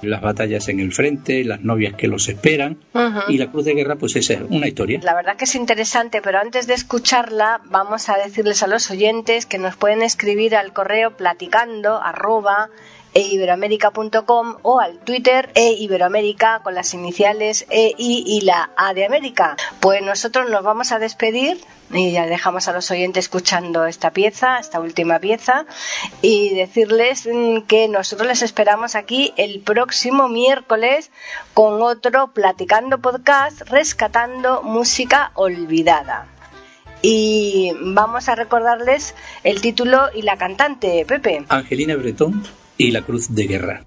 las 0.02 0.22
batallas 0.22 0.70
en 0.70 0.80
el 0.80 0.92
frente, 0.92 1.44
las 1.44 1.62
novias 1.62 1.94
que 1.96 2.08
los 2.08 2.28
esperan. 2.30 2.78
Y 3.28 3.38
la 3.38 3.48
cruz 3.52 3.66
de 3.66 3.74
guerra 3.74 3.96
pues 3.96 4.16
esa 4.16 4.34
es 4.34 4.42
una 4.50 4.68
historia. 4.68 5.00
La 5.04 5.16
verdad 5.16 5.36
que 5.36 5.46
es 5.46 5.56
interesante, 5.56 6.22
pero 6.22 6.40
antes 6.40 6.68
de 6.68 6.74
escucharla 6.74 7.62
vamos 7.66 8.10
a 8.10 8.18
decirles 8.18 8.64
a 8.64 8.68
los 8.68 8.90
oyentes 8.92 9.46
que 9.46 9.58
nos 9.58 9.76
pueden 9.76 10.02
escribir 10.02 10.56
al 10.56 10.74
correo 10.74 11.16
platicando 11.16 12.02
arroba 12.02 12.70
eiberoamerica.com 13.14 14.58
o 14.62 14.80
al 14.80 15.00
Twitter 15.00 15.52
eiberoamerica 15.56 16.62
con 16.64 16.76
las 16.76 16.94
iniciales 16.94 17.66
EI 17.70 18.24
y 18.26 18.42
la 18.42 18.72
A 18.78 18.94
de 18.94 19.06
América. 19.06 19.58
Pues 19.80 20.02
nosotros 20.02 20.50
nos 20.50 20.64
vamos 20.64 20.92
a 20.92 21.00
despedir 21.00 21.60
y 21.92 22.12
ya 22.12 22.26
dejamos 22.28 22.68
a 22.68 22.74
los 22.74 22.92
oyentes 22.92 23.26
escuchando 23.26 23.86
esta 23.86 24.12
pieza, 24.12 24.60
esta 24.60 24.80
última 24.80 25.20
pieza, 25.20 25.66
y 26.22 26.54
decirles 26.54 27.28
mm, 27.32 27.62
que 27.62 27.88
nosotros 27.88 28.28
les 28.28 28.42
esperamos 28.42 28.96
aquí 28.96 29.34
el 29.38 29.62
próximo 29.62 30.30
miércoles 30.30 31.12
con 31.54 31.82
otro 31.82 32.32
Platicando 32.34 33.00
Podcast 33.00 33.62
rescatando 33.70 34.62
música 34.62 35.32
olvidada. 35.36 36.28
Y 37.02 37.72
vamos 37.80 38.28
a 38.28 38.36
recordarles 38.36 39.16
el 39.44 39.62
título 39.62 40.10
y 40.14 40.22
la 40.22 40.38
cantante, 40.38 41.06
Pepe. 41.08 41.46
Angelina 41.48 41.96
Bretón 41.96 42.44
y 42.80 42.92
la 42.92 43.02
cruz 43.02 43.36
de 43.36 43.46
guerra. 43.46 43.86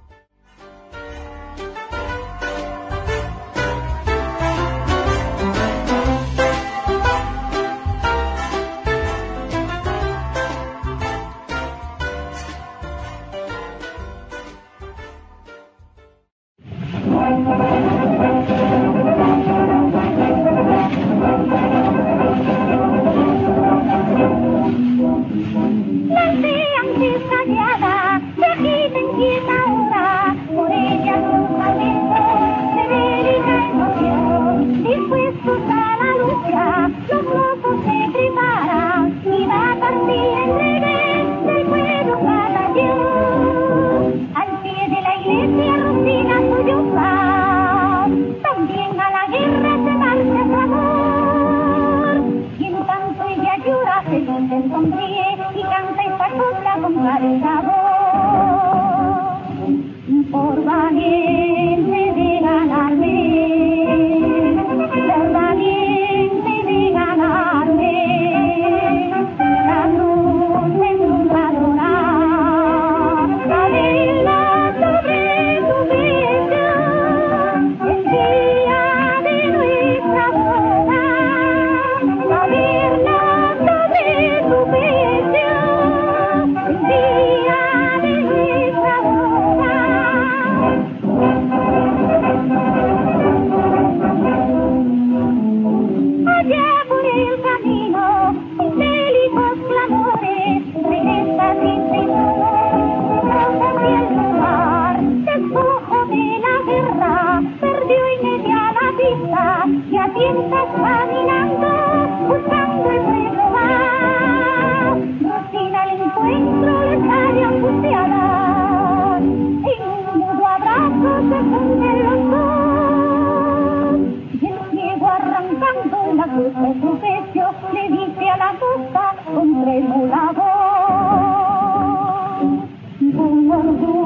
Con 133.52 134.01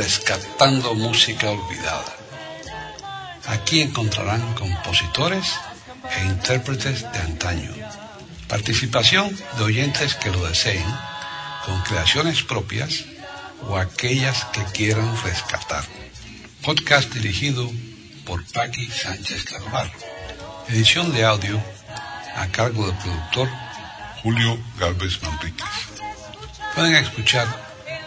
rescatando 0.00 0.94
música 0.94 1.50
olvidada. 1.50 2.16
Aquí 3.48 3.82
encontrarán 3.82 4.54
compositores 4.54 5.60
e 6.16 6.24
intérpretes 6.24 7.04
de 7.12 7.18
antaño. 7.18 7.70
Participación 8.48 9.28
de 9.58 9.62
oyentes 9.62 10.14
que 10.14 10.30
lo 10.30 10.40
deseen, 10.48 10.88
con 11.66 11.76
creaciones 11.82 12.42
propias 12.42 13.04
o 13.68 13.76
aquellas 13.76 14.46
que 14.52 14.64
quieran 14.72 15.10
rescatar. 15.22 15.84
Podcast 16.62 17.12
dirigido 17.12 17.70
por 18.24 18.42
Paqui 18.54 18.86
Sánchez 18.90 19.44
Carvalho. 19.44 20.00
Edición 20.68 21.12
de 21.12 21.26
audio 21.26 21.62
a 22.36 22.46
cargo 22.46 22.86
del 22.86 22.96
productor 22.96 23.48
Julio 24.22 24.58
Galvez 24.78 25.20
Manríquez. 25.22 25.74
Pueden 26.74 26.94
escuchar 26.94 27.46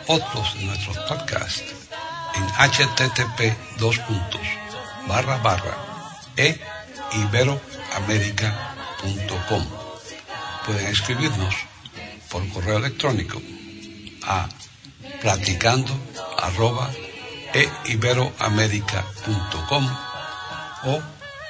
otros 0.08 0.56
de 0.56 0.66
nuestros 0.66 0.98
podcasts 1.08 1.83
en 2.36 2.48
http 2.48 3.56
dos 3.78 4.00
puntos, 4.00 4.42
barra 5.08 5.38
barra 5.38 5.78
e 6.38 6.60
iberoamerica.com. 7.14 9.66
Pueden 10.66 10.88
escribirnos 10.88 11.56
por 12.30 12.48
correo 12.50 12.78
electrónico 12.78 13.42
a 14.24 14.50
platicando 15.22 15.94
arroba 16.38 16.90
eiberoamerica.com 17.54 19.90
o 20.86 21.02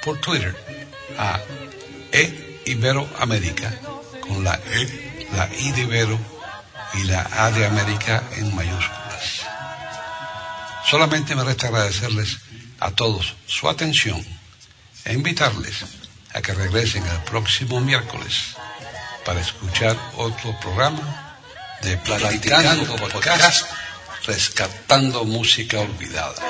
por 0.04 0.20
Twitter 0.20 0.54
a 1.18 1.40
eiberoamerica 2.12 3.72
con 4.20 4.44
la 4.44 4.54
E, 4.54 5.26
la 5.34 5.48
I 5.58 5.72
de 5.72 5.82
Ibero 5.82 6.16
y 6.94 7.02
la 7.04 7.28
A 7.32 7.50
de 7.50 7.66
América 7.66 8.22
en 8.36 8.54
mayúsculas. 8.54 9.03
Solamente 10.84 11.34
me 11.34 11.44
resta 11.44 11.68
agradecerles 11.68 12.38
a 12.80 12.90
todos 12.90 13.34
su 13.46 13.68
atención 13.68 14.24
e 15.04 15.12
invitarles 15.12 15.84
a 16.34 16.42
que 16.42 16.52
regresen 16.52 17.06
el 17.06 17.18
próximo 17.24 17.80
miércoles 17.80 18.56
para 19.24 19.40
escuchar 19.40 19.96
otro 20.16 20.58
programa 20.60 21.38
de 21.82 21.96
Platicando, 21.98 22.96
Podcast, 22.96 23.66
Rescatando 24.26 25.24
Música 25.24 25.80
Olvidada. 25.80 26.42